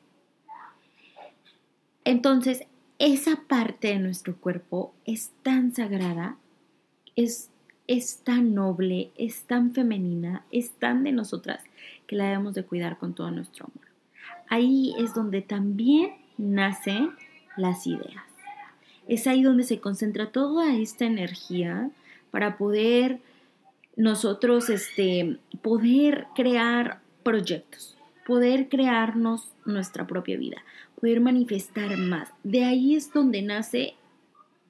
Entonces, 2.04 2.66
esa 3.04 3.42
parte 3.49 3.88
de 3.88 3.99
nuestro 3.99 4.37
cuerpo 4.37 4.94
es 5.04 5.32
tan 5.42 5.75
sagrada, 5.75 6.37
es 7.16 7.50
es 7.88 8.18
tan 8.18 8.54
noble, 8.54 9.11
es 9.16 9.42
tan 9.42 9.75
femenina, 9.75 10.44
es 10.50 10.71
tan 10.71 11.02
de 11.04 11.12
nosotras 11.12 11.62
que 12.06 12.16
la 12.16 12.25
debemos 12.25 12.54
de 12.54 12.64
cuidar 12.64 12.97
con 12.97 13.12
todo 13.12 13.30
nuestro 13.30 13.66
amor. 13.66 13.88
Ahí 14.49 14.94
es 14.99 15.14
donde 15.14 15.42
también 15.42 16.12
nacen 16.38 17.11
las 17.56 17.87
ideas. 17.87 18.25
Es 19.09 19.26
ahí 19.26 19.42
donde 19.42 19.64
se 19.64 19.80
concentra 19.80 20.30
toda 20.30 20.75
esta 20.76 21.04
energía 21.04 21.90
para 22.30 22.56
poder 22.56 23.18
nosotros 23.97 24.71
este, 24.71 25.38
poder 25.61 26.28
crear 26.35 27.00
proyectos, 27.25 27.99
poder 28.25 28.68
crearnos 28.68 29.50
nuestra 29.64 30.06
propia 30.06 30.38
vida, 30.38 30.62
poder 31.02 31.21
manifestar 31.21 31.97
más. 31.97 32.28
De 32.44 32.64
ahí 32.64 32.94
es 32.94 33.12
donde 33.12 33.42
nace 33.42 33.94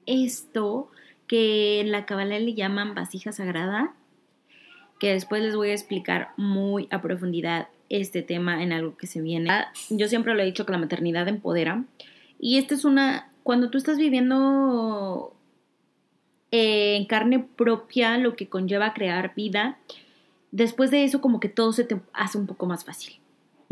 esto 0.07 0.91
que 1.27 1.79
en 1.79 1.93
la 1.93 2.07
Kabbalah 2.07 2.39
le 2.39 2.55
llaman 2.55 2.95
vasija 2.95 3.33
sagrada, 3.33 3.93
que 4.99 5.13
después 5.13 5.43
les 5.43 5.55
voy 5.55 5.69
a 5.69 5.75
explicar 5.75 6.31
muy 6.39 6.89
a 6.91 7.03
profundidad 7.03 7.69
este 7.91 8.23
tema 8.23 8.63
en 8.63 8.73
algo 8.73 8.97
que 8.97 9.07
se 9.07 9.21
viene. 9.21 9.51
Yo 9.91 10.09
siempre 10.09 10.35
lo 10.35 10.41
he 10.41 10.47
dicho 10.47 10.65
que 10.65 10.73
la 10.73 10.79
maternidad 10.79 11.29
empodera. 11.29 11.85
Y 12.41 12.57
esta 12.57 12.77
es 12.77 12.87
una, 12.87 13.31
cuando 13.43 13.69
tú 13.69 13.77
estás 13.77 13.99
viviendo 13.99 15.37
eh, 16.51 16.97
en 16.97 17.05
carne 17.05 17.41
propia 17.41 18.17
lo 18.17 18.37
que 18.37 18.49
conlleva 18.49 18.95
crear 18.95 19.35
vida, 19.35 19.77
después 20.51 20.91
de 20.91 21.05
eso 21.05 21.21
como 21.21 21.41
que 21.41 21.51
todo 21.51 21.75
se 21.75 21.85
te 21.85 22.01
hace 22.15 22.39
un 22.39 22.47
poco 22.47 22.65
más 22.65 22.87
fácil. 22.87 23.22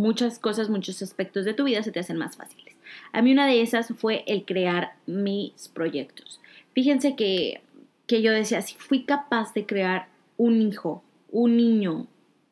Muchas 0.01 0.39
cosas, 0.39 0.71
muchos 0.71 1.03
aspectos 1.03 1.45
de 1.45 1.53
tu 1.53 1.65
vida 1.65 1.83
se 1.83 1.93
te 1.93 2.01
hacen 2.01 2.17
más 2.17 2.35
fáciles. 2.35 2.75
A 3.13 3.21
mí 3.21 3.33
una 3.33 3.47
de 3.47 3.61
esas 3.61 3.93
fue 3.99 4.25
el 4.27 4.47
crear 4.47 4.95
mis 5.07 5.69
proyectos. 5.69 6.41
Fíjense 6.73 7.17
que, 7.17 7.61
yo 8.09 8.33
decía, 8.33 8.63
si 8.63 8.77
fui 8.77 9.05
capaz 9.05 9.53
de 9.53 9.67
crear 9.67 10.09
un 10.39 10.63
hijo, 10.63 11.05
un 11.31 11.59
niño, 11.59 12.07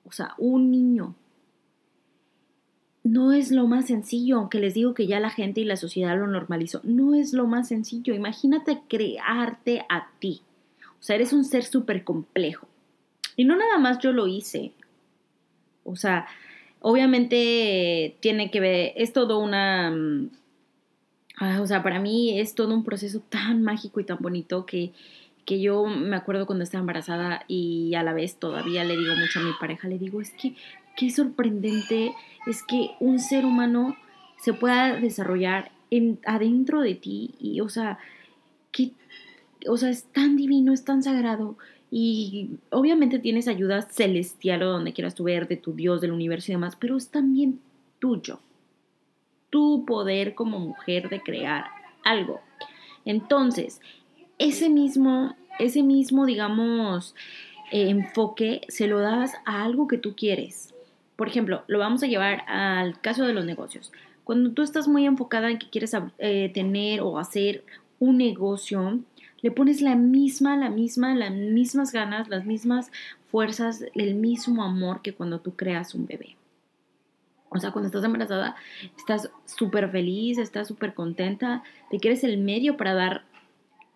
o 0.04 0.12
sea, 0.12 0.34
un 0.36 0.70
niño, 0.70 1.14
no 3.02 3.32
es 3.32 3.50
lo 3.50 3.66
más 3.66 3.86
sencillo, 3.86 4.36
aunque 4.36 4.60
les 4.60 4.74
digo 4.74 4.92
que 4.92 5.06
ya 5.06 5.18
la 5.18 5.30
gente 5.30 5.62
y 5.62 5.64
la 5.64 5.76
sociedad 5.76 6.18
lo 6.18 6.26
normalizó, 6.26 6.82
no 6.84 7.14
es 7.14 7.32
lo 7.32 7.46
más 7.46 7.68
sencillo. 7.68 8.12
Imagínate 8.12 8.82
crearte 8.88 9.86
a 9.88 10.10
ti. 10.18 10.42
O 11.00 11.02
sea, 11.02 11.16
eres 11.16 11.32
un 11.32 11.46
ser 11.46 11.64
súper 11.64 12.04
complejo. 12.04 12.68
Y 13.36 13.46
no 13.46 13.56
nada 13.56 13.78
más 13.78 14.00
yo 14.00 14.12
lo 14.12 14.26
hice. 14.26 14.74
O 15.84 15.96
sea, 15.96 16.26
obviamente 16.80 18.16
tiene 18.20 18.50
que 18.50 18.60
ver, 18.60 18.92
es 18.96 19.12
todo 19.12 19.38
una 19.38 19.90
mm, 19.90 20.30
Ah, 21.40 21.60
o 21.60 21.66
sea, 21.66 21.82
para 21.82 22.00
mí 22.00 22.38
es 22.40 22.54
todo 22.54 22.74
un 22.74 22.82
proceso 22.82 23.20
tan 23.20 23.62
mágico 23.62 24.00
y 24.00 24.04
tan 24.04 24.18
bonito 24.20 24.66
que, 24.66 24.92
que 25.44 25.60
yo 25.60 25.86
me 25.86 26.16
acuerdo 26.16 26.46
cuando 26.46 26.64
estaba 26.64 26.80
embarazada 26.80 27.44
y 27.46 27.94
a 27.94 28.02
la 28.02 28.12
vez 28.12 28.36
todavía 28.36 28.82
le 28.82 28.96
digo 28.96 29.14
mucho 29.14 29.38
a 29.38 29.44
mi 29.44 29.52
pareja, 29.60 29.86
le 29.86 29.98
digo, 29.98 30.20
es 30.20 30.30
que 30.30 30.56
qué 30.96 31.10
sorprendente 31.10 32.12
es 32.46 32.64
que 32.64 32.90
un 32.98 33.20
ser 33.20 33.44
humano 33.44 33.96
se 34.40 34.52
pueda 34.52 34.98
desarrollar 34.98 35.70
en, 35.92 36.18
adentro 36.26 36.80
de 36.80 36.96
ti 36.96 37.34
y, 37.38 37.60
o 37.60 37.68
sea, 37.68 37.98
que, 38.72 38.90
o 39.68 39.76
sea, 39.76 39.90
es 39.90 40.04
tan 40.04 40.36
divino, 40.36 40.72
es 40.72 40.84
tan 40.84 41.04
sagrado 41.04 41.56
y 41.90 42.58
obviamente 42.70 43.18
tienes 43.18 43.48
ayuda 43.48 43.82
celestial 43.82 44.62
o 44.62 44.70
donde 44.70 44.92
quieras 44.92 45.14
tú 45.14 45.24
ver 45.24 45.48
de 45.48 45.56
tu 45.56 45.72
Dios, 45.72 46.00
del 46.00 46.12
universo 46.12 46.52
y 46.52 46.54
demás, 46.54 46.76
pero 46.76 46.96
es 46.96 47.08
también 47.08 47.60
tuyo 47.98 48.40
tu 49.50 49.84
poder 49.86 50.34
como 50.34 50.58
mujer 50.58 51.08
de 51.08 51.22
crear 51.22 51.66
algo. 52.04 52.40
Entonces, 53.04 53.80
ese 54.38 54.68
mismo, 54.68 55.34
ese 55.58 55.82
mismo, 55.82 56.26
digamos, 56.26 57.14
eh, 57.70 57.88
enfoque 57.88 58.62
se 58.68 58.86
lo 58.86 59.00
das 59.00 59.34
a 59.46 59.64
algo 59.64 59.88
que 59.88 59.98
tú 59.98 60.14
quieres. 60.14 60.74
Por 61.16 61.28
ejemplo, 61.28 61.64
lo 61.66 61.78
vamos 61.78 62.02
a 62.02 62.06
llevar 62.06 62.42
al 62.46 63.00
caso 63.00 63.24
de 63.26 63.32
los 63.32 63.44
negocios. 63.44 63.92
Cuando 64.24 64.52
tú 64.52 64.62
estás 64.62 64.86
muy 64.88 65.06
enfocada 65.06 65.50
en 65.50 65.58
que 65.58 65.70
quieres 65.70 65.96
eh, 66.18 66.50
tener 66.52 67.00
o 67.00 67.18
hacer 67.18 67.64
un 67.98 68.18
negocio, 68.18 69.00
le 69.40 69.50
pones 69.50 69.80
la 69.80 69.94
misma, 69.94 70.56
la 70.56 70.70
misma, 70.70 71.14
las 71.14 71.32
mismas 71.32 71.92
ganas, 71.92 72.28
las 72.28 72.44
mismas 72.44 72.90
fuerzas, 73.30 73.84
el 73.94 74.14
mismo 74.14 74.64
amor 74.64 75.02
que 75.02 75.14
cuando 75.14 75.40
tú 75.40 75.54
creas 75.54 75.94
un 75.94 76.06
bebé. 76.06 76.36
O 77.50 77.58
sea, 77.58 77.70
cuando 77.70 77.86
estás 77.86 78.04
embarazada, 78.04 78.56
estás 78.96 79.30
súper 79.46 79.90
feliz, 79.90 80.38
estás 80.38 80.68
súper 80.68 80.94
contenta 80.94 81.62
de 81.90 81.98
que 81.98 82.08
eres 82.08 82.24
el 82.24 82.38
medio 82.38 82.76
para 82.76 82.94
dar 82.94 83.22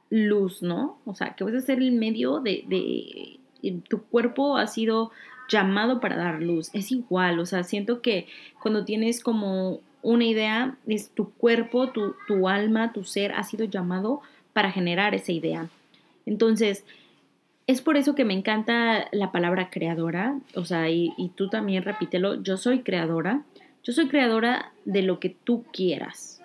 luz, 0.09 0.63
¿no? 0.63 0.99
O 1.05 1.15
sea, 1.15 1.35
que 1.35 1.45
vas 1.45 1.55
a 1.55 1.61
ser 1.61 1.79
el 1.79 1.93
medio 1.93 2.41
de, 2.41 2.65
de, 2.69 3.81
tu 3.89 4.03
cuerpo 4.05 4.57
ha 4.57 4.67
sido 4.67 5.11
llamado 5.49 6.01
para 6.01 6.17
dar 6.17 6.41
luz. 6.41 6.71
Es 6.73 6.93
igual, 6.93 7.39
o 7.41 7.47
sea, 7.47 7.63
siento 7.63 8.01
que 8.01 8.27
cuando 8.61 8.85
tienes 8.85 9.23
como 9.23 9.81
una 10.03 10.25
idea, 10.25 10.77
es 10.87 11.11
tu 11.11 11.31
cuerpo, 11.31 11.91
tu, 11.91 12.15
tu 12.27 12.49
alma, 12.49 12.93
tu 12.93 13.05
ser 13.05 13.33
ha 13.33 13.45
sido 13.45 13.67
llamado 13.67 14.23
para 14.53 14.71
generar 14.71 15.15
esa 15.15 15.33
idea. 15.33 15.69
Entonces, 16.27 16.85
es 17.67 17.81
por 17.81 17.97
eso 17.97 18.15
que 18.15 18.25
me 18.25 18.35
encanta 18.35 19.09
la 19.13 19.33
palabra 19.33 19.71
creadora, 19.71 20.39
o 20.55 20.65
sea, 20.65 20.91
y, 20.91 21.13
tú 21.37 21.49
también 21.49 21.83
repítelo, 21.83 22.43
yo 22.43 22.57
soy 22.57 22.81
creadora, 22.81 23.45
yo 23.83 23.93
soy 23.93 24.09
creadora 24.09 24.73
de 24.85 25.03
lo 25.03 25.21
que 25.21 25.31
tú 25.31 25.65
quieras, 25.73 26.43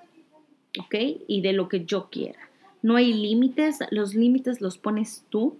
¿ok? 0.79 0.95
Y 1.27 1.41
de 1.41 1.53
lo 1.53 1.69
que 1.69 1.85
yo 1.85 2.09
quiera. 2.09 2.39
No 2.81 2.95
hay 2.95 3.13
límites, 3.13 3.79
los 3.91 4.13
límites 4.13 4.61
los 4.61 4.77
pones 4.77 5.25
tú. 5.29 5.57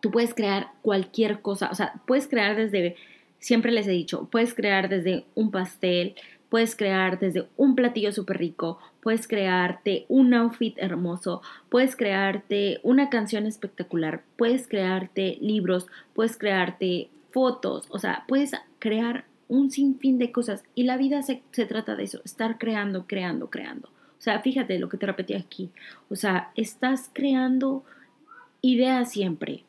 Tú 0.00 0.10
puedes 0.10 0.34
crear 0.34 0.70
cualquier 0.82 1.40
cosa, 1.40 1.70
o 1.70 1.74
sea, 1.74 1.94
puedes 2.06 2.26
crear 2.26 2.56
desde, 2.56 2.96
siempre 3.38 3.72
les 3.72 3.86
he 3.86 3.92
dicho, 3.92 4.28
puedes 4.30 4.52
crear 4.54 4.88
desde 4.88 5.24
un 5.34 5.50
pastel, 5.50 6.14
puedes 6.48 6.76
crear 6.76 7.18
desde 7.18 7.46
un 7.56 7.74
platillo 7.74 8.12
súper 8.12 8.38
rico, 8.38 8.78
puedes 9.00 9.26
crearte 9.26 10.06
un 10.08 10.34
outfit 10.34 10.76
hermoso, 10.78 11.42
puedes 11.68 11.96
crearte 11.96 12.80
una 12.82 13.10
canción 13.10 13.46
espectacular, 13.46 14.22
puedes 14.36 14.68
crearte 14.68 15.38
libros, 15.40 15.86
puedes 16.14 16.36
crearte 16.36 17.08
fotos, 17.30 17.86
o 17.90 17.98
sea, 17.98 18.24
puedes 18.28 18.52
crear 18.78 19.24
un 19.48 19.70
sinfín 19.70 20.18
de 20.18 20.32
cosas 20.32 20.64
y 20.74 20.84
la 20.84 20.96
vida 20.96 21.22
se, 21.22 21.42
se 21.50 21.66
trata 21.66 21.96
de 21.96 22.04
eso, 22.04 22.20
estar 22.24 22.58
creando, 22.58 23.06
creando, 23.06 23.50
creando. 23.50 23.88
O 24.18 24.22
sea, 24.24 24.40
fíjate 24.40 24.78
lo 24.78 24.88
que 24.88 24.96
te 24.96 25.06
repetí 25.06 25.34
aquí, 25.34 25.70
o 26.08 26.16
sea, 26.16 26.50
estás 26.54 27.10
creando 27.12 27.84
ideas 28.62 29.12
siempre, 29.12 29.64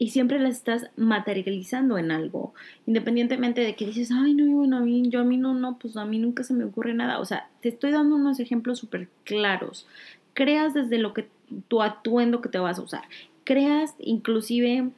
y 0.00 0.08
siempre 0.08 0.38
las 0.38 0.54
estás 0.54 0.90
materializando 0.96 1.98
en 1.98 2.10
algo, 2.10 2.54
independientemente 2.86 3.60
de 3.60 3.76
que 3.76 3.84
dices, 3.84 4.10
ay, 4.10 4.32
no, 4.32 4.50
bueno, 4.56 4.78
a 4.78 4.80
mí, 4.80 5.10
yo 5.10 5.20
a 5.20 5.24
mí 5.24 5.36
no, 5.36 5.52
no, 5.52 5.78
pues 5.78 5.98
a 5.98 6.06
mí 6.06 6.18
nunca 6.18 6.42
se 6.42 6.54
me 6.54 6.64
ocurre 6.64 6.94
nada. 6.94 7.18
O 7.18 7.26
sea, 7.26 7.50
te 7.60 7.68
estoy 7.68 7.90
dando 7.90 8.16
unos 8.16 8.40
ejemplos 8.40 8.78
súper 8.78 9.08
claros. 9.24 9.86
Creas 10.32 10.72
desde 10.72 10.96
lo 10.96 11.12
que 11.12 11.28
tu 11.68 11.82
atuendo 11.82 12.40
que 12.40 12.48
te 12.48 12.58
vas 12.58 12.78
a 12.78 12.82
usar. 12.82 13.02
Creas 13.44 13.94
inclusive 13.98 14.88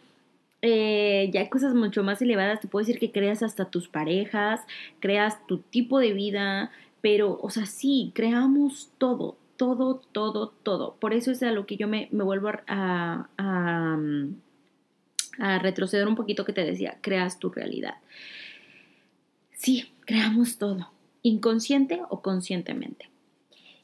eh, 0.62 1.30
ya 1.32 1.50
cosas 1.50 1.74
mucho 1.74 2.04
más 2.04 2.22
elevadas, 2.22 2.60
te 2.60 2.68
puedo 2.68 2.86
decir 2.86 3.00
que 3.00 3.10
creas 3.10 3.42
hasta 3.42 3.64
tus 3.64 3.88
parejas, 3.88 4.60
creas 5.00 5.44
tu 5.48 5.58
tipo 5.58 5.98
de 5.98 6.12
vida, 6.12 6.70
pero, 7.00 7.40
o 7.42 7.50
sea, 7.50 7.66
sí, 7.66 8.12
creamos 8.14 8.92
todo, 8.98 9.36
todo, 9.56 10.00
todo, 10.12 10.52
todo. 10.62 10.94
Por 11.00 11.12
eso 11.12 11.32
es 11.32 11.42
a 11.42 11.50
lo 11.50 11.66
que 11.66 11.76
yo 11.76 11.88
me, 11.88 12.06
me 12.12 12.22
vuelvo 12.22 12.50
a 12.68 13.28
a 13.36 13.98
retroceder 15.38 16.08
un 16.08 16.16
poquito 16.16 16.44
que 16.44 16.52
te 16.52 16.64
decía, 16.64 16.98
creas 17.00 17.38
tu 17.38 17.50
realidad. 17.50 17.96
Sí, 19.52 19.92
creamos 20.04 20.58
todo, 20.58 20.90
inconsciente 21.22 22.00
o 22.08 22.20
conscientemente. 22.20 23.08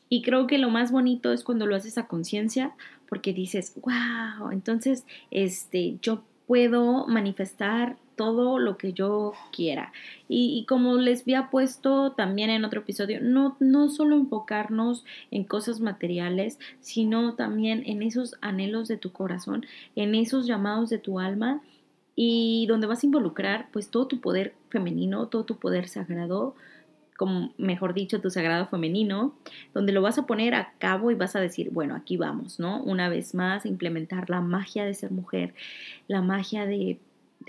Y 0.08 0.22
creo 0.22 0.46
que 0.46 0.58
lo 0.58 0.70
más 0.70 0.90
bonito 0.90 1.32
es 1.32 1.44
cuando 1.44 1.66
lo 1.66 1.76
haces 1.76 1.98
a 1.98 2.06
conciencia, 2.06 2.72
porque 3.08 3.32
dices, 3.32 3.74
wow, 3.76 4.50
entonces 4.50 5.04
este, 5.30 5.98
yo 6.00 6.22
puedo 6.46 7.06
manifestar 7.06 7.96
todo 8.18 8.58
lo 8.58 8.76
que 8.76 8.92
yo 8.92 9.32
quiera. 9.52 9.92
Y, 10.28 10.66
como 10.68 10.96
les 10.96 11.22
había 11.22 11.48
puesto 11.48 12.12
también 12.12 12.50
en 12.50 12.64
otro 12.66 12.80
episodio, 12.80 13.20
no, 13.22 13.56
no 13.60 13.88
solo 13.88 14.16
enfocarnos 14.16 15.06
en 15.30 15.44
cosas 15.44 15.80
materiales, 15.80 16.58
sino 16.80 17.34
también 17.34 17.84
en 17.86 18.02
esos 18.02 18.36
anhelos 18.42 18.88
de 18.88 18.98
tu 18.98 19.12
corazón, 19.12 19.64
en 19.96 20.14
esos 20.14 20.46
llamados 20.46 20.90
de 20.90 20.98
tu 20.98 21.20
alma 21.20 21.62
y 22.16 22.66
donde 22.66 22.88
vas 22.88 23.04
a 23.04 23.06
involucrar 23.06 23.68
pues 23.72 23.90
todo 23.90 24.08
tu 24.08 24.20
poder 24.20 24.52
femenino, 24.68 25.28
todo 25.28 25.44
tu 25.44 25.56
poder 25.56 25.88
sagrado, 25.88 26.56
como 27.16 27.52
mejor 27.56 27.94
dicho, 27.94 28.20
tu 28.20 28.30
sagrado 28.30 28.66
femenino, 28.66 29.34
donde 29.72 29.92
lo 29.92 30.02
vas 30.02 30.18
a 30.18 30.26
poner 30.26 30.54
a 30.54 30.72
cabo 30.78 31.12
y 31.12 31.14
vas 31.14 31.36
a 31.36 31.40
decir, 31.40 31.70
bueno, 31.70 31.94
aquí 31.94 32.16
vamos, 32.16 32.58
¿no? 32.58 32.82
Una 32.82 33.08
vez 33.08 33.34
más, 33.34 33.64
implementar 33.64 34.28
la 34.28 34.40
magia 34.40 34.84
de 34.84 34.94
ser 34.94 35.12
mujer, 35.12 35.54
la 36.08 36.20
magia 36.20 36.66
de, 36.66 36.98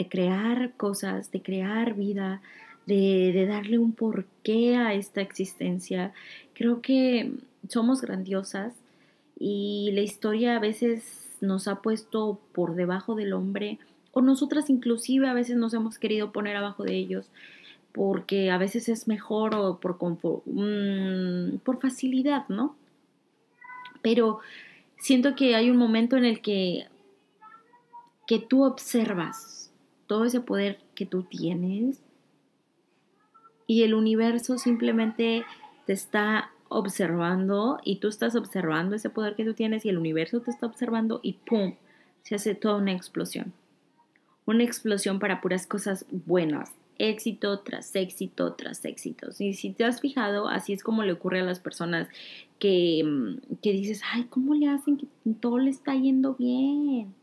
crear 0.10 0.74
cosas, 0.78 1.32
de 1.32 1.42
crear 1.42 1.96
vida, 1.96 2.42
de, 2.86 3.32
de 3.34 3.46
darle 3.46 3.78
un 3.78 3.94
porqué 3.94 4.76
a 4.76 4.94
esta 4.94 5.22
existencia. 5.22 6.14
Creo 6.54 6.82
que 6.82 7.34
somos 7.68 8.02
grandiosas 8.02 8.74
y 9.38 9.92
la 9.94 10.02
historia 10.02 10.56
a 10.56 10.60
veces 10.60 11.38
nos 11.42 11.68
ha 11.68 11.82
puesto 11.82 12.40
por 12.54 12.76
debajo 12.76 13.16
del 13.16 13.34
hombre 13.34 13.80
o 14.12 14.22
nosotras 14.22 14.70
inclusive 14.70 15.28
a 15.28 15.34
veces 15.34 15.56
nos 15.56 15.74
hemos 15.74 15.98
querido 16.00 16.32
poner 16.32 16.58
abajo 16.58 16.84
de 16.84 16.96
ellos 16.96 17.30
porque 17.92 18.52
a 18.52 18.58
veces 18.58 18.90
es 18.90 19.08
mejor 19.08 19.56
o 19.56 19.80
por, 19.80 19.98
mm, 20.46 21.60
facilidad, 21.80 22.48
¿no? 22.48 22.76
Pero 24.02 24.40
siento 24.98 25.36
que 25.36 25.56
hay 25.56 25.70
un 25.70 25.78
momento 25.78 26.16
en 26.16 26.26
el 26.26 26.42
que, 26.42 26.86
que 28.28 28.40
tú 28.40 28.64
observas 28.64 29.59
todo 30.10 30.26
ese 30.26 30.42
poder 30.42 30.80
que 30.96 31.06
tú 31.06 31.22
tienes 31.22 32.02
y 33.68 33.84
el 33.84 33.94
universo 33.94 34.58
simplemente 34.58 35.46
te 35.86 35.94
está 35.94 36.50
observando 36.68 37.80
y 37.84 37.98
tú 37.98 38.08
estás 38.08 38.36
observando 38.36 38.96
ese 38.96 39.12
poder 39.12 39.36
que 39.36 39.46
tú 39.46 39.54
tienes 39.54 39.86
y 39.86 39.90
el 39.90 40.00
universo 40.00 40.40
te 40.40 40.50
está 40.50 40.66
observando 40.66 41.20
y 41.22 41.34
¡pum! 41.34 41.76
Se 42.24 42.34
hace 42.34 42.56
toda 42.56 42.78
una 42.78 42.92
explosión. 42.92 43.54
Una 44.48 44.64
explosión 44.64 45.20
para 45.20 45.42
puras 45.42 45.68
cosas 45.68 46.08
buenas, 46.10 46.72
éxito 46.98 47.60
tras 47.60 47.96
éxito 47.96 48.54
tras 48.54 48.84
éxito. 48.86 49.28
Y 49.38 49.54
si 49.54 49.70
te 49.74 49.86
has 49.86 50.02
fijado, 50.02 50.48
así 50.48 50.74
es 50.74 50.82
como 50.82 51.04
le 51.04 51.14
ocurre 51.14 51.42
a 51.42 51.46
las 51.46 51.60
personas 51.60 52.08
que, 52.58 53.04
mm, 53.06 53.58
que 53.62 53.74
dices, 53.74 54.02
ay, 54.12 54.26
¿cómo 54.32 54.56
le 54.56 54.70
hacen 54.70 54.98
que 54.98 55.06
todo 55.40 55.60
le 55.60 55.70
está 55.70 55.94
yendo 55.94 56.34
bien? 56.34 57.14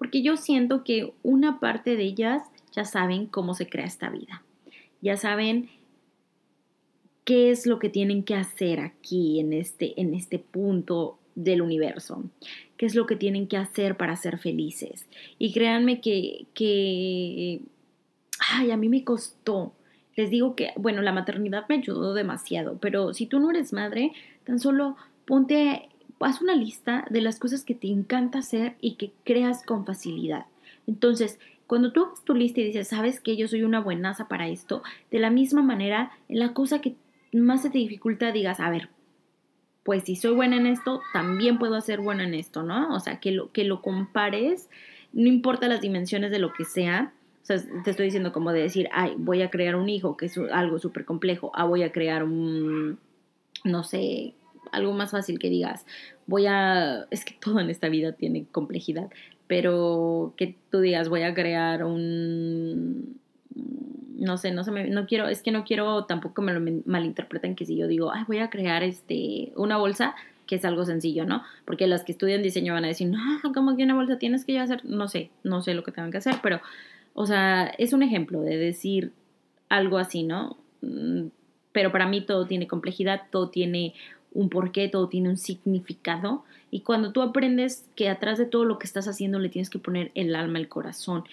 Porque 0.00 0.22
yo 0.22 0.38
siento 0.38 0.82
que 0.82 1.12
una 1.22 1.60
parte 1.60 1.94
de 1.94 2.04
ellas 2.04 2.42
ya 2.72 2.86
saben 2.86 3.26
cómo 3.26 3.52
se 3.52 3.68
crea 3.68 3.84
esta 3.84 4.08
vida. 4.08 4.42
Ya 5.02 5.18
saben 5.18 5.68
qué 7.24 7.50
es 7.50 7.66
lo 7.66 7.78
que 7.78 7.90
tienen 7.90 8.24
que 8.24 8.34
hacer 8.34 8.80
aquí 8.80 9.40
en 9.40 9.52
este, 9.52 10.00
en 10.00 10.14
este 10.14 10.38
punto 10.38 11.18
del 11.34 11.60
universo, 11.60 12.24
qué 12.78 12.86
es 12.86 12.94
lo 12.94 13.06
que 13.06 13.14
tienen 13.14 13.46
que 13.46 13.58
hacer 13.58 13.98
para 13.98 14.16
ser 14.16 14.38
felices. 14.38 15.06
Y 15.38 15.52
créanme 15.52 16.00
que, 16.00 16.46
que 16.54 17.60
ay, 18.38 18.70
a 18.70 18.78
mí 18.78 18.88
me 18.88 19.04
costó. 19.04 19.74
Les 20.16 20.30
digo 20.30 20.56
que, 20.56 20.70
bueno, 20.76 21.02
la 21.02 21.12
maternidad 21.12 21.66
me 21.68 21.74
ayudó 21.74 22.14
demasiado, 22.14 22.78
pero 22.80 23.12
si 23.12 23.26
tú 23.26 23.38
no 23.38 23.50
eres 23.50 23.74
madre, 23.74 24.12
tan 24.44 24.58
solo 24.60 24.96
ponte, 25.26 25.90
haz 26.20 26.40
una 26.42 26.54
lista 26.54 27.06
de 27.10 27.20
las 27.20 27.38
cosas 27.38 27.64
que 27.64 27.74
te 27.74 27.88
encanta 27.88 28.38
hacer 28.38 28.76
y 28.80 28.94
que 28.94 29.12
creas 29.24 29.64
con 29.64 29.86
facilidad. 29.86 30.46
Entonces, 30.86 31.38
cuando 31.66 31.92
tú 31.92 32.04
haces 32.04 32.24
tu 32.24 32.34
lista 32.34 32.60
y 32.60 32.64
dices, 32.64 32.88
sabes 32.88 33.20
que 33.20 33.36
yo 33.36 33.48
soy 33.48 33.62
una 33.62 33.80
buenaza 33.80 34.28
para 34.28 34.48
esto, 34.48 34.82
de 35.10 35.18
la 35.18 35.30
misma 35.30 35.62
manera, 35.62 36.10
en 36.28 36.40
la 36.40 36.52
cosa 36.52 36.80
que 36.80 36.94
más 37.32 37.62
se 37.62 37.70
te 37.70 37.78
dificulta, 37.78 38.32
digas, 38.32 38.60
a 38.60 38.70
ver, 38.70 38.88
pues 39.84 40.04
si 40.04 40.16
soy 40.16 40.34
buena 40.34 40.56
en 40.56 40.66
esto, 40.66 41.00
también 41.12 41.58
puedo 41.58 41.80
ser 41.80 42.00
buena 42.00 42.24
en 42.24 42.34
esto, 42.34 42.62
¿no? 42.62 42.94
O 42.94 43.00
sea, 43.00 43.20
que 43.20 43.30
lo, 43.30 43.50
que 43.52 43.64
lo 43.64 43.82
compares, 43.82 44.68
no 45.12 45.28
importa 45.28 45.68
las 45.68 45.80
dimensiones 45.80 46.30
de 46.30 46.38
lo 46.38 46.52
que 46.52 46.64
sea, 46.64 47.12
o 47.42 47.46
sea, 47.46 47.58
te 47.84 47.90
estoy 47.90 48.06
diciendo 48.06 48.32
como 48.32 48.52
de 48.52 48.62
decir, 48.62 48.88
ay, 48.92 49.14
voy 49.16 49.42
a 49.42 49.50
crear 49.50 49.76
un 49.76 49.88
hijo, 49.88 50.16
que 50.16 50.26
es 50.26 50.36
algo 50.52 50.78
súper 50.78 51.04
complejo, 51.04 51.50
ah, 51.54 51.64
voy 51.64 51.82
a 51.82 51.92
crear 51.92 52.24
un, 52.24 52.98
no 53.64 53.84
sé, 53.84 54.34
algo 54.72 54.92
más 54.92 55.10
fácil 55.10 55.38
que 55.38 55.50
digas, 55.50 55.86
voy 56.26 56.46
a, 56.46 57.06
es 57.10 57.24
que 57.24 57.34
todo 57.40 57.60
en 57.60 57.70
esta 57.70 57.88
vida 57.88 58.12
tiene 58.12 58.46
complejidad, 58.50 59.10
pero 59.46 60.34
que 60.36 60.56
tú 60.70 60.80
digas, 60.80 61.08
voy 61.08 61.22
a 61.22 61.34
crear 61.34 61.84
un, 61.84 63.18
no 64.16 64.36
sé, 64.36 64.52
no 64.52 64.62
sé, 64.64 64.70
no 64.70 65.06
quiero, 65.06 65.28
es 65.28 65.42
que 65.42 65.50
no 65.50 65.64
quiero 65.64 66.04
tampoco 66.04 66.42
me 66.42 66.52
lo 66.52 66.60
malinterpreten 66.84 67.56
que 67.56 67.66
si 67.66 67.76
yo 67.76 67.88
digo, 67.88 68.12
ay, 68.12 68.24
voy 68.26 68.38
a 68.38 68.50
crear 68.50 68.82
este, 68.82 69.52
una 69.56 69.76
bolsa, 69.76 70.14
que 70.46 70.56
es 70.56 70.64
algo 70.64 70.84
sencillo, 70.84 71.24
¿no? 71.26 71.42
Porque 71.64 71.86
las 71.86 72.02
que 72.02 72.12
estudian 72.12 72.42
diseño 72.42 72.74
van 72.74 72.84
a 72.84 72.88
decir, 72.88 73.08
no, 73.08 73.18
¿cómo 73.54 73.76
que 73.76 73.84
una 73.84 73.94
bolsa 73.94 74.18
tienes 74.18 74.44
que 74.44 74.54
yo 74.54 74.62
hacer? 74.62 74.84
No 74.84 75.08
sé, 75.08 75.30
no 75.44 75.62
sé 75.62 75.74
lo 75.74 75.84
que 75.84 75.92
tengan 75.92 76.10
que 76.10 76.18
hacer, 76.18 76.36
pero 76.42 76.60
o 77.14 77.26
sea, 77.26 77.66
es 77.78 77.92
un 77.92 78.02
ejemplo 78.02 78.40
de 78.40 78.56
decir 78.56 79.12
algo 79.68 79.98
así, 79.98 80.22
¿no? 80.22 80.56
Mm, 80.82 81.28
pero 81.72 81.92
para 81.92 82.06
mí 82.06 82.20
todo 82.20 82.46
tiene 82.46 82.66
complejidad, 82.66 83.22
todo 83.30 83.50
tiene 83.50 83.94
un 84.32 84.48
porqué, 84.48 84.88
todo 84.88 85.08
tiene 85.08 85.28
un 85.28 85.36
significado. 85.36 86.44
Y 86.70 86.80
cuando 86.80 87.12
tú 87.12 87.22
aprendes 87.22 87.86
que 87.96 88.08
atrás 88.08 88.38
de 88.38 88.46
todo 88.46 88.64
lo 88.64 88.78
que 88.78 88.86
estás 88.86 89.08
haciendo 89.08 89.38
le 89.38 89.48
tienes 89.48 89.70
que 89.70 89.78
poner 89.78 90.10
el 90.14 90.34
alma, 90.34 90.58
el 90.58 90.68
corazón 90.68 91.24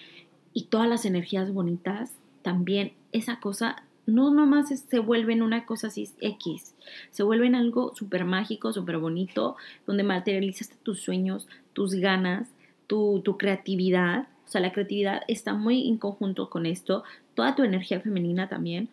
y 0.52 0.64
todas 0.64 0.88
las 0.88 1.04
energías 1.04 1.52
bonitas, 1.52 2.12
también 2.42 2.92
esa 3.12 3.40
cosa 3.40 3.82
no 4.06 4.30
nomás 4.32 4.68
se 4.68 4.98
vuelven 5.00 5.42
una 5.42 5.66
cosa 5.66 5.88
así 5.88 6.08
X, 6.20 6.74
se 7.10 7.22
vuelven 7.22 7.54
algo 7.54 7.94
súper 7.94 8.24
mágico, 8.24 8.72
súper 8.72 8.96
bonito, 8.98 9.56
donde 9.86 10.02
materializas 10.02 10.70
tus 10.82 11.00
sueños, 11.00 11.46
tus 11.74 11.94
ganas, 11.94 12.48
tu, 12.86 13.20
tu 13.22 13.36
creatividad 13.36 14.28
o 14.48 14.50
sea, 14.50 14.62
la 14.62 14.72
creatividad 14.72 15.20
está 15.28 15.52
muy 15.52 15.86
en 15.88 15.98
conjunto 15.98 16.48
con 16.48 16.64
esto, 16.64 17.04
toda 17.34 17.54
tu 17.54 17.64
energía 17.64 18.00
femenina 18.00 18.48
también, 18.48 18.88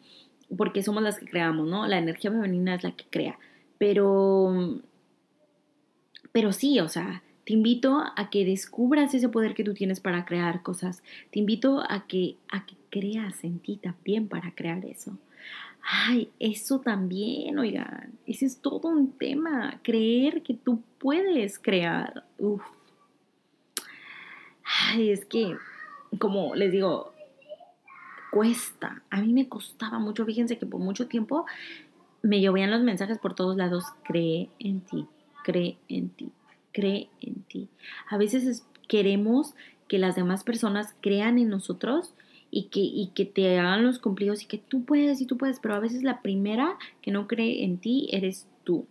porque 0.58 0.84
somos 0.84 1.02
las 1.02 1.18
que 1.18 1.26
creamos, 1.26 1.66
¿no? 1.66 1.88
La 1.88 1.98
energía 1.98 2.30
femenina 2.30 2.76
es 2.76 2.84
la 2.84 2.92
que 2.92 3.06
crea. 3.10 3.40
Pero, 3.86 4.82
pero 6.32 6.52
sí, 6.52 6.80
o 6.80 6.90
sea, 6.90 7.22
te 7.44 7.54
invito 7.54 8.04
a 8.16 8.32
que 8.32 8.44
descubras 8.44 9.14
ese 9.14 9.30
poder 9.30 9.54
que 9.54 9.64
tú 9.64 9.76
tienes 9.76 10.00
para 10.00 10.26
crear 10.26 10.64
cosas. 10.64 11.04
Te 11.30 11.38
invito 11.38 11.84
a 11.88 12.08
que, 12.08 12.36
a 12.52 12.66
que 12.66 12.74
creas 12.90 13.44
en 13.44 13.60
ti 13.60 13.78
también 13.78 14.28
para 14.28 14.56
crear 14.56 14.84
eso. 14.86 15.20
Ay, 15.84 16.32
eso 16.40 16.80
también, 16.80 17.60
oigan, 17.60 18.14
ese 18.26 18.48
es 18.48 18.58
todo 18.58 18.88
un 18.88 19.12
tema. 19.12 19.80
Creer 19.84 20.42
que 20.42 20.56
tú 20.56 20.82
puedes 20.98 21.60
crear. 21.60 22.24
Uf, 22.40 22.64
Ay, 24.64 25.12
es 25.12 25.26
que, 25.26 25.56
como 26.18 26.56
les 26.56 26.72
digo, 26.72 27.14
cuesta. 28.36 29.02
A 29.10 29.22
mí 29.22 29.32
me 29.32 29.48
costaba 29.48 29.98
mucho. 29.98 30.26
Fíjense 30.26 30.58
que 30.58 30.66
por 30.66 30.82
mucho 30.82 31.08
tiempo 31.08 31.46
me 32.26 32.42
llovían 32.42 32.72
los 32.72 32.82
mensajes 32.82 33.20
por 33.20 33.36
todos 33.36 33.56
lados. 33.56 33.86
Cree 34.04 34.50
en 34.60 34.82
ti, 34.82 35.06
cree 35.44 35.78
en 35.88 36.10
ti, 36.10 36.32
cree 36.72 37.10
en 37.22 37.44
ti. 37.44 37.70
A 38.10 38.18
veces 38.18 38.66
queremos 38.88 39.54
que 39.88 40.00
las 40.00 40.16
demás 40.16 40.44
personas 40.44 40.96
crean 41.02 41.38
en 41.38 41.50
nosotros 41.50 42.14
y 42.50 42.70
que, 42.70 42.80
y 42.80 43.12
que 43.14 43.26
te 43.26 43.60
hagan 43.60 43.86
los 43.86 44.00
cumplidos 44.00 44.42
y 44.42 44.48
que 44.48 44.58
tú 44.58 44.86
puedes 44.86 45.22
y 45.22 45.26
tú 45.26 45.38
puedes, 45.38 45.60
pero 45.60 45.76
a 45.76 45.80
veces 45.80 46.04
la 46.04 46.22
primera 46.22 46.78
que 47.02 47.12
no 47.12 47.28
cree 47.28 47.64
en 47.64 47.78
ti 47.78 48.10
eres 48.12 48.48
tú. 48.64 48.88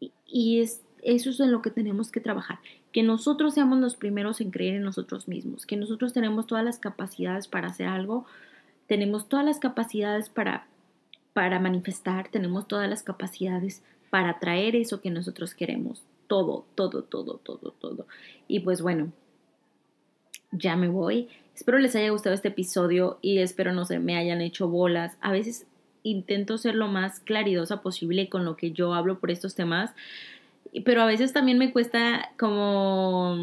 Y, 0.00 0.12
y 0.26 0.60
es, 0.60 0.82
eso 1.02 1.30
es 1.30 1.38
en 1.38 1.52
lo 1.52 1.62
que 1.62 1.70
tenemos 1.70 2.10
que 2.10 2.20
trabajar 2.20 2.58
que 2.94 3.02
nosotros 3.02 3.54
seamos 3.54 3.80
los 3.80 3.96
primeros 3.96 4.40
en 4.40 4.52
creer 4.52 4.76
en 4.76 4.84
nosotros 4.84 5.26
mismos, 5.26 5.66
que 5.66 5.76
nosotros 5.76 6.12
tenemos 6.12 6.46
todas 6.46 6.64
las 6.64 6.78
capacidades 6.78 7.48
para 7.48 7.66
hacer 7.66 7.88
algo, 7.88 8.24
tenemos 8.86 9.28
todas 9.28 9.44
las 9.44 9.58
capacidades 9.58 10.28
para, 10.28 10.68
para 11.34 11.60
manifestar, 11.60 12.28
tenemos 12.30 12.66
todas 12.66 12.88
las 12.88 13.02
capacidades 13.02 13.82
para 14.08 14.38
traer 14.38 14.76
eso 14.76 15.00
que 15.00 15.10
nosotros 15.10 15.54
queremos, 15.54 16.02
todo, 16.28 16.64
todo, 16.74 17.02
todo, 17.02 17.38
todo, 17.42 17.74
todo. 17.78 18.06
Y 18.48 18.60
pues 18.60 18.80
bueno, 18.80 19.12
ya 20.52 20.76
me 20.76 20.88
voy. 20.88 21.28
Espero 21.54 21.78
les 21.78 21.94
haya 21.96 22.10
gustado 22.10 22.34
este 22.34 22.48
episodio 22.48 23.18
y 23.20 23.38
espero 23.38 23.72
no 23.72 23.84
se 23.84 23.98
me 23.98 24.16
hayan 24.16 24.40
hecho 24.40 24.68
bolas. 24.68 25.16
A 25.20 25.32
veces 25.32 25.66
intento 26.04 26.56
ser 26.56 26.76
lo 26.76 26.86
más 26.86 27.20
claridosa 27.20 27.82
posible 27.82 28.28
con 28.28 28.44
lo 28.44 28.56
que 28.56 28.70
yo 28.70 28.94
hablo 28.94 29.18
por 29.18 29.30
estos 29.30 29.54
temas 29.54 29.90
pero 30.84 31.02
a 31.02 31.06
veces 31.06 31.32
también 31.32 31.58
me 31.58 31.72
cuesta 31.72 32.30
como 32.38 33.36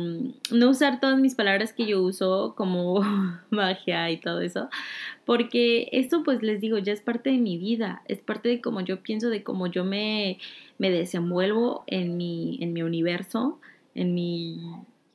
no 0.52 0.70
usar 0.70 1.00
todas 1.00 1.18
mis 1.20 1.36
palabras 1.36 1.72
que 1.72 1.86
yo 1.86 2.02
uso, 2.02 2.54
como 2.58 3.02
magia 3.50 4.10
y 4.12 4.18
todo 4.18 4.42
eso, 4.42 4.70
porque 5.26 5.88
esto 5.92 6.24
pues 6.24 6.44
les 6.44 6.60
digo, 6.60 6.78
ya 6.78 6.94
es 6.94 7.02
parte 7.02 7.30
de 7.30 7.38
mi 7.38 7.58
vida, 7.58 8.02
es 8.08 8.20
parte 8.20 8.50
de 8.50 8.62
cómo 8.62 8.82
yo 8.82 9.02
pienso, 9.02 9.30
de 9.30 9.44
cómo 9.44 9.68
yo 9.68 9.86
me, 9.86 10.40
me 10.78 10.92
desenvuelvo 10.92 11.84
en 11.88 12.18
mi, 12.18 12.58
en 12.62 12.74
mi 12.74 12.82
universo, 12.82 13.60
en 13.96 14.14
mi, 14.14 14.60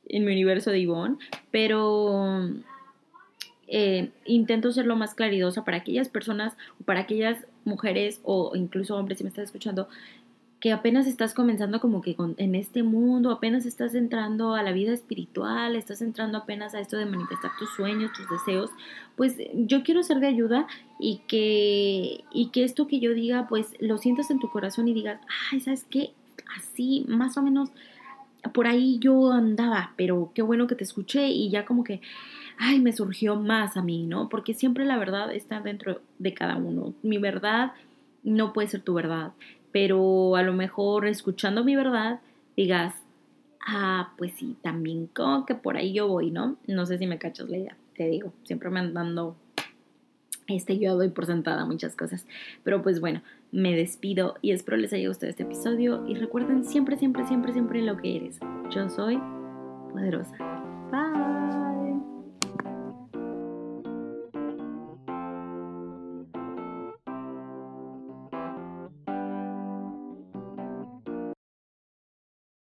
en 0.07 0.25
mi 0.25 0.31
universo 0.31 0.71
de 0.71 0.79
Ivonne, 0.79 1.17
pero 1.51 2.41
eh, 3.67 4.11
intento 4.25 4.71
ser 4.71 4.85
lo 4.85 4.95
más 4.95 5.13
claridosa 5.13 5.65
para 5.65 5.77
aquellas 5.77 6.07
personas, 6.07 6.55
para 6.85 7.01
aquellas 7.01 7.45
mujeres 7.65 8.21
o 8.23 8.55
incluso 8.55 8.95
hombres, 8.95 9.17
si 9.17 9.25
me 9.25 9.29
estás 9.29 9.45
escuchando, 9.45 9.89
que 10.59 10.71
apenas 10.71 11.05
estás 11.05 11.33
comenzando 11.33 11.79
como 11.79 12.01
que 12.01 12.15
en 12.37 12.55
este 12.55 12.81
mundo, 12.81 13.31
apenas 13.31 13.65
estás 13.65 13.93
entrando 13.93 14.55
a 14.55 14.63
la 14.63 14.71
vida 14.71 14.91
espiritual, 14.91 15.75
estás 15.75 16.01
entrando 16.01 16.39
apenas 16.39 16.73
a 16.73 16.79
esto 16.79 16.97
de 16.97 17.05
manifestar 17.05 17.51
tus 17.59 17.69
sueños, 17.75 18.11
tus 18.13 18.27
deseos, 18.27 18.71
pues 19.15 19.35
yo 19.53 19.83
quiero 19.83 20.01
ser 20.01 20.19
de 20.19 20.27
ayuda 20.27 20.67
y 20.99 21.21
que, 21.27 22.23
y 22.31 22.49
que 22.49 22.63
esto 22.63 22.87
que 22.87 22.99
yo 22.99 23.13
diga, 23.13 23.47
pues 23.47 23.73
lo 23.79 23.99
sientas 23.99 24.31
en 24.31 24.39
tu 24.39 24.49
corazón 24.49 24.87
y 24.87 24.95
digas, 24.95 25.19
ay, 25.51 25.59
¿sabes 25.59 25.85
qué? 25.89 26.13
Así, 26.57 27.05
más 27.07 27.37
o 27.37 27.43
menos, 27.43 27.69
por 28.51 28.65
ahí 28.65 28.97
yo 28.99 29.31
andaba, 29.31 29.93
pero 29.95 30.31
qué 30.33 30.41
bueno 30.41 30.65
que 30.65 30.75
te 30.75 30.83
escuché 30.83 31.27
y 31.27 31.51
ya 31.51 31.65
como 31.65 31.83
que, 31.83 32.01
ay, 32.57 32.79
me 32.79 32.93
surgió 32.93 33.35
más 33.35 33.77
a 33.77 33.83
mí, 33.83 34.07
¿no? 34.07 34.27
Porque 34.27 34.55
siempre 34.55 34.85
la 34.85 34.97
verdad 34.97 35.31
está 35.35 35.61
dentro 35.61 36.01
de 36.17 36.33
cada 36.33 36.57
uno. 36.57 36.95
Mi 37.03 37.19
verdad 37.19 37.73
no 38.23 38.53
puede 38.53 38.67
ser 38.69 38.81
tu 38.81 38.95
verdad 38.95 39.33
pero 39.79 40.35
a 40.35 40.41
lo 40.41 40.53
mejor 40.53 41.05
escuchando 41.05 41.63
mi 41.63 41.75
verdad 41.75 42.19
digas, 42.55 42.95
ah, 43.63 44.11
pues 44.17 44.33
sí, 44.33 44.57
también 44.63 45.05
como 45.05 45.45
que 45.45 45.53
por 45.53 45.77
ahí 45.77 45.93
yo 45.93 46.07
voy, 46.07 46.31
¿no? 46.31 46.55
No 46.65 46.87
sé 46.87 46.97
si 46.97 47.05
me 47.05 47.19
cachas 47.19 47.47
la 47.47 47.57
idea, 47.57 47.77
te 47.95 48.09
digo, 48.09 48.33
siempre 48.43 48.71
me 48.71 48.79
andando, 48.79 49.35
este, 50.47 50.79
yo 50.79 50.95
doy 50.95 51.09
por 51.09 51.27
sentada 51.27 51.63
muchas 51.65 51.95
cosas, 51.95 52.25
pero 52.63 52.81
pues 52.81 52.99
bueno, 52.99 53.21
me 53.51 53.75
despido 53.75 54.33
y 54.41 54.49
espero 54.49 54.77
les 54.77 54.93
haya 54.93 55.09
gustado 55.09 55.29
este 55.29 55.43
episodio 55.43 56.03
y 56.07 56.15
recuerden 56.15 56.65
siempre, 56.65 56.97
siempre, 56.97 57.27
siempre, 57.27 57.53
siempre 57.53 57.83
lo 57.83 57.97
que 57.97 58.15
eres. 58.15 58.39
Yo 58.71 58.89
soy 58.89 59.19
poderosa. 59.93 60.37
Bye. 60.89 61.36